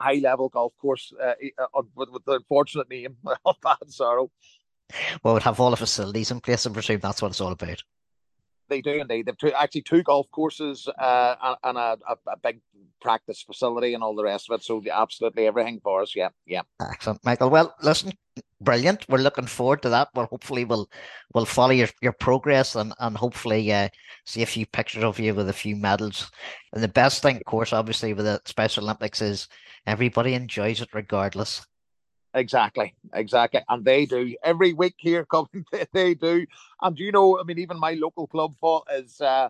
high 0.00 0.20
level 0.22 0.48
golf 0.48 0.72
course 0.80 1.12
uh, 1.22 1.34
uh, 1.58 1.82
with, 1.94 2.10
with 2.10 2.24
the 2.24 2.32
unfortunate 2.32 2.88
name 2.90 3.16
of 3.44 3.56
Bad 3.62 3.78
Saarow 3.86 4.30
well, 5.22 5.34
would 5.34 5.42
have 5.42 5.60
all 5.60 5.70
the 5.70 5.76
facilities 5.76 6.30
in 6.30 6.40
place. 6.40 6.66
and 6.66 6.74
presume 6.74 7.00
that's 7.00 7.20
what 7.20 7.30
it's 7.30 7.40
all 7.40 7.52
about. 7.52 7.82
They 8.68 8.80
do 8.80 8.92
indeed. 8.92 9.26
They've 9.26 9.36
two, 9.36 9.52
actually 9.52 9.82
two 9.82 10.02
golf 10.02 10.30
courses 10.30 10.88
uh, 10.98 11.54
and 11.62 11.78
a, 11.78 11.98
a, 12.08 12.16
a, 12.26 12.36
big 12.36 12.60
practice 13.00 13.42
facility 13.42 13.94
and 13.94 14.02
all 14.02 14.14
the 14.14 14.24
rest 14.24 14.50
of 14.50 14.54
it. 14.54 14.64
So 14.64 14.82
absolutely 14.92 15.46
everything 15.46 15.80
for 15.82 16.02
us. 16.02 16.14
Yeah, 16.14 16.28
yeah. 16.46 16.62
Excellent, 16.80 17.24
Michael. 17.24 17.50
Well, 17.50 17.74
listen, 17.82 18.12
brilliant. 18.60 19.06
We're 19.08 19.18
looking 19.18 19.46
forward 19.46 19.82
to 19.82 19.88
that. 19.90 20.08
Well, 20.14 20.26
hopefully 20.26 20.64
we'll 20.64 20.88
we'll 21.34 21.44
follow 21.44 21.72
your, 21.72 21.88
your 22.02 22.12
progress 22.12 22.76
and 22.76 22.92
and 22.98 23.16
hopefully 23.16 23.72
uh, 23.72 23.88
see 24.24 24.42
a 24.42 24.46
few 24.46 24.66
pictures 24.66 25.04
of 25.04 25.18
you 25.18 25.34
with 25.34 25.48
a 25.48 25.54
few 25.54 25.76
medals. 25.76 26.30
And 26.72 26.82
the 26.82 26.88
best 26.88 27.22
thing, 27.22 27.36
of 27.36 27.44
course, 27.44 27.72
obviously 27.72 28.12
with 28.12 28.26
the 28.26 28.40
Special 28.44 28.84
Olympics 28.84 29.22
is 29.22 29.48
everybody 29.86 30.34
enjoys 30.34 30.80
it 30.80 30.88
regardless. 30.92 31.66
Exactly, 32.34 32.94
exactly. 33.14 33.62
And 33.68 33.84
they 33.84 34.06
do 34.06 34.34
every 34.42 34.72
week 34.72 34.94
here 34.98 35.24
coming, 35.30 35.64
they 35.92 36.14
do. 36.14 36.46
And 36.82 36.98
you 36.98 37.12
know, 37.12 37.40
I 37.40 37.44
mean, 37.44 37.58
even 37.58 37.78
my 37.78 37.92
local 37.92 38.26
club 38.26 38.54
is 38.92 39.20
uh, 39.20 39.48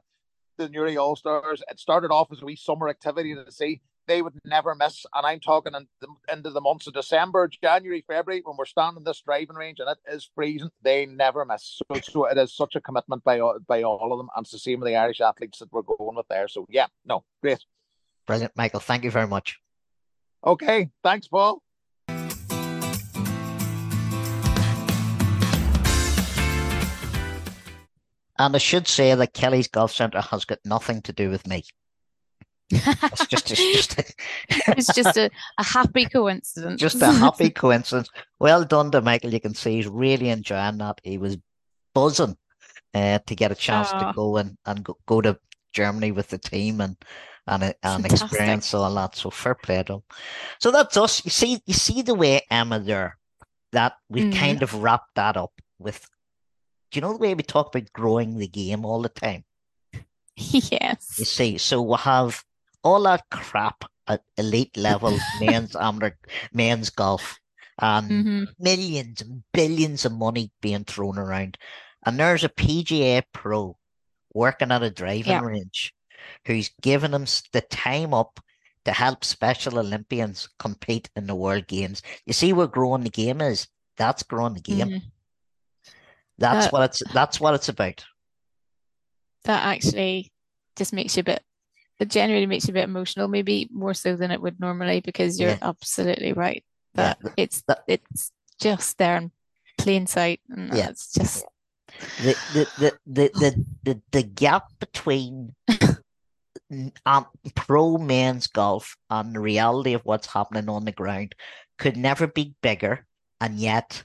the 0.57 0.69
Newry 0.69 0.97
All 0.97 1.17
Stars. 1.17 1.63
It 1.71 1.81
started 1.81 2.11
off 2.11 2.33
as 2.33 2.43
a 2.43 2.45
wee 2.45 2.57
summer 2.57 2.89
activity 2.89 3.35
to 3.35 3.51
see. 3.51 3.81
They 4.07 4.23
would 4.23 4.39
never 4.45 4.75
miss. 4.75 5.05
And 5.15 5.27
I'm 5.27 5.41
talking 5.41 5.75
in 5.75 5.87
the, 6.01 6.09
into 6.33 6.49
the 6.49 6.63
months 6.63 6.87
of 6.87 6.95
December, 6.95 7.47
January, 7.49 8.03
February, 8.07 8.41
when 8.43 8.57
we're 8.57 8.65
standing 8.65 9.05
this 9.05 9.21
driving 9.21 9.57
range 9.57 9.81
and 9.81 9.91
it 9.91 9.99
is 10.11 10.31
freezing, 10.35 10.71
they 10.83 11.05
never 11.05 11.45
miss. 11.45 11.83
So, 11.93 12.01
so 12.01 12.25
it 12.25 12.39
is 12.39 12.55
such 12.55 12.75
a 12.75 12.81
commitment 12.81 13.23
by, 13.23 13.39
by 13.67 13.83
all 13.83 14.13
of 14.13 14.19
them. 14.19 14.31
And 14.35 14.45
it's 14.45 14.53
the 14.53 14.59
same 14.59 14.81
with 14.81 14.87
the 14.87 14.97
Irish 14.97 15.21
athletes 15.21 15.59
that 15.59 15.71
we're 15.73 15.83
going 15.83 16.17
with 16.17 16.29
there. 16.29 16.49
So, 16.49 16.65
yeah, 16.71 16.87
no, 17.05 17.25
great. 17.43 17.63
Brilliant, 18.27 18.53
Michael. 18.57 18.81
Thank 18.81 19.05
you 19.05 19.11
very 19.11 19.29
much. 19.29 19.59
Okay. 20.47 20.89
Thanks, 21.03 21.29
Paul. 21.29 21.63
And 28.39 28.55
I 28.55 28.59
should 28.59 28.87
say 28.87 29.15
that 29.15 29.35
Kelly's 29.35 29.69
Golf 29.69 29.93
Centre 29.93 30.21
has 30.21 30.45
got 30.45 30.59
nothing 30.65 31.03
to 31.03 31.13
do 31.13 31.31
with 31.31 31.47
me. 31.47 31.65
it's 32.71 33.27
just, 33.27 33.51
it's 33.51 33.61
just, 33.61 33.99
a, 33.99 34.05
it's 34.77 34.95
just 34.95 35.17
a, 35.17 35.31
a 35.59 35.65
happy 35.65 36.05
coincidence. 36.05 36.81
Just 36.81 37.01
a 37.03 37.11
happy 37.11 37.51
coincidence. 37.51 38.11
Well 38.39 38.65
done 38.65 38.91
to 38.91 39.01
Michael. 39.01 39.33
You 39.33 39.41
can 39.41 39.55
see 39.55 39.77
he's 39.77 39.89
really 39.89 40.29
enjoying 40.29 40.79
that. 40.79 41.01
He 41.03 41.19
was 41.19 41.39
buzzing 41.95 42.37
uh, 42.95 43.19
to 43.27 43.35
get 43.35 43.53
a 43.53 43.55
chance 43.55 43.89
oh. 43.93 43.99
to 43.99 44.13
go 44.15 44.37
and, 44.37 44.57
and 44.67 44.85
go, 44.85 44.99
go 45.07 45.21
to 45.23 45.39
Germany 45.73 46.13
with 46.13 46.29
the 46.29 46.39
team 46.39 46.81
and 46.81 46.97
and 47.47 47.75
and 47.83 48.05
experience 48.05 48.75
all 48.75 48.95
that. 48.95 49.17
So 49.17 49.31
fair 49.31 49.55
play 49.55 49.83
to 49.85 49.95
him. 49.95 50.03
So 50.61 50.71
that's 50.71 50.97
us. 50.97 51.25
You 51.25 51.31
see, 51.31 51.61
you 51.67 51.75
see 51.75 52.03
the 52.03 52.15
way 52.15 52.43
Emma 52.51 52.79
there 52.79 53.17
that 53.73 53.95
we 54.09 54.25
mm. 54.25 54.35
kind 54.35 54.63
of 54.63 54.75
wrapped 54.75 55.15
that 55.15 55.37
up 55.37 55.53
with 55.79 56.07
you 56.93 57.01
know 57.01 57.13
the 57.13 57.19
way 57.19 57.35
we 57.35 57.43
talk 57.43 57.75
about 57.75 57.93
growing 57.93 58.39
the 58.39 58.49
game 58.49 58.85
all 58.85 59.03
the 59.03 59.09
time? 59.09 59.45
Yes. 60.37 61.17
You 61.19 61.25
see, 61.25 61.59
so 61.59 61.83
we 61.83 61.97
have 61.97 62.45
all 62.85 63.03
that 63.03 63.25
crap 63.29 63.85
at 64.07 64.23
elite 64.37 64.77
level 64.77 65.19
men's 65.41 65.75
amateur 65.75 66.13
men's 66.53 66.91
golf 66.91 67.41
and 67.81 68.11
mm-hmm. 68.11 68.45
millions 68.59 69.21
and 69.21 69.43
billions 69.53 70.05
of 70.05 70.13
money 70.13 70.51
being 70.61 70.85
thrown 70.85 71.19
around. 71.19 71.59
And 72.07 72.19
there's 72.19 72.45
a 72.45 72.49
PGA 72.49 73.23
pro 73.33 73.77
working 74.33 74.71
at 74.71 74.83
a 74.83 74.91
driving 74.91 75.33
yeah. 75.33 75.41
range 75.41 75.95
who's 76.47 76.71
given 76.81 77.11
them 77.11 77.25
the 77.53 77.61
time 77.63 78.15
up 78.15 78.41
to 78.85 78.93
help 78.93 79.25
Special 79.25 79.79
Olympians 79.79 80.49
compete 80.59 81.11
in 81.17 81.27
the 81.27 81.35
World 81.35 81.67
Games. 81.67 82.03
You 82.27 82.33
see 82.33 82.53
where 82.53 82.67
growing 82.67 83.03
the 83.03 83.11
game 83.11 83.41
is? 83.41 83.69
That's 83.97 84.23
growing 84.23 84.55
the 84.55 84.61
game. 84.61 84.89
Mm-hmm. 84.89 85.09
That's 86.39 86.67
that, 86.67 86.73
what 86.73 86.83
it's 86.83 87.03
that's 87.13 87.41
what 87.41 87.55
it's 87.55 87.69
about. 87.69 88.05
That 89.45 89.65
actually 89.65 90.33
just 90.77 90.93
makes 90.93 91.17
you 91.17 91.21
a 91.21 91.25
bit 91.25 91.43
it 91.99 92.11
generally 92.11 92.47
makes 92.47 92.67
you 92.67 92.73
a 92.73 92.75
bit 92.75 92.85
emotional, 92.85 93.29
maybe 93.29 93.69
more 93.73 93.95
so 93.95 94.15
than 94.15 94.31
it 94.31 94.41
would 94.41 94.61
normally, 94.61 95.01
because 95.01 95.41
you're 95.41 95.51
yeah. 95.51 95.59
absolutely 95.63 96.33
right. 96.33 96.65
That 96.95 97.19
yeah. 97.23 97.31
it's 97.37 97.63
that, 97.63 97.83
it's 97.89 98.33
just 98.61 98.99
there 98.99 99.17
in 99.17 99.33
plain 99.77 100.07
sight. 100.07 100.41
And 100.49 100.75
yeah. 100.75 100.91
it's 100.91 101.13
just 101.13 101.45
the 102.23 102.37
the 102.53 102.69
the 102.79 102.99
the 103.07 103.31
the, 103.35 103.65
the, 103.83 104.03
the 104.13 104.23
gap 104.23 104.69
between 104.79 105.55
um, 107.07 107.27
pro 107.57 107.99
men's 107.99 108.47
golf 108.47 108.97
and 109.11 109.35
the 109.35 109.41
reality 109.41 109.95
of 109.95 110.03
what's 110.05 110.29
happening 110.29 110.69
on 110.69 110.85
the 110.85 110.93
ground 110.93 111.35
could 111.79 111.97
never 111.97 112.29
be 112.29 112.55
bigger, 112.63 113.07
and 113.41 113.59
yet 113.59 114.05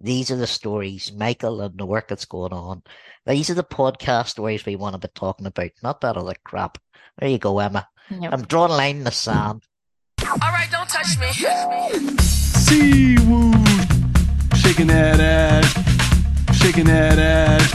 these 0.00 0.30
are 0.30 0.36
the 0.36 0.46
stories, 0.46 1.12
Michael, 1.12 1.60
and 1.60 1.76
the 1.78 1.84
work 1.84 2.08
that's 2.08 2.24
going 2.24 2.52
on. 2.52 2.82
These 3.26 3.50
are 3.50 3.54
the 3.54 3.62
podcast 3.62 4.28
stories 4.28 4.64
we 4.64 4.74
want 4.76 4.94
to 4.94 4.98
be 4.98 5.12
talking 5.14 5.46
about, 5.46 5.70
not 5.82 6.00
that 6.00 6.16
other 6.16 6.34
crap. 6.42 6.78
There 7.18 7.28
you 7.28 7.38
go, 7.38 7.58
Emma. 7.58 7.86
Yep. 8.10 8.32
I'm 8.32 8.42
drawing 8.42 8.72
a 8.72 8.76
line 8.76 8.96
in 8.96 9.04
the 9.04 9.10
sand. 9.10 9.62
All 10.26 10.36
right, 10.40 10.68
don't 10.70 10.88
touch 10.88 11.18
me. 11.18 11.26
Seawood, 12.64 13.54
shaking 14.56 14.86
that 14.86 15.20
ass, 15.20 16.56
shaking 16.56 16.86
that 16.86 17.18
ass, 17.18 17.70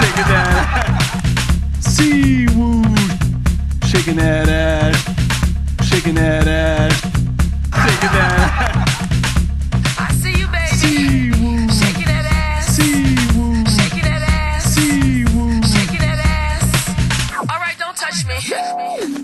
shaking 0.00 0.28
that 0.32 0.48
ass. 0.88 1.96
Seawood, 1.98 2.98
shaking 3.86 4.16
that 4.16 4.48
ass, 4.48 5.86
shaking 5.86 6.14
that 6.14 6.48
ass, 6.48 7.00
shaking 7.02 8.12
that 8.12 8.76
ass. 8.76 8.83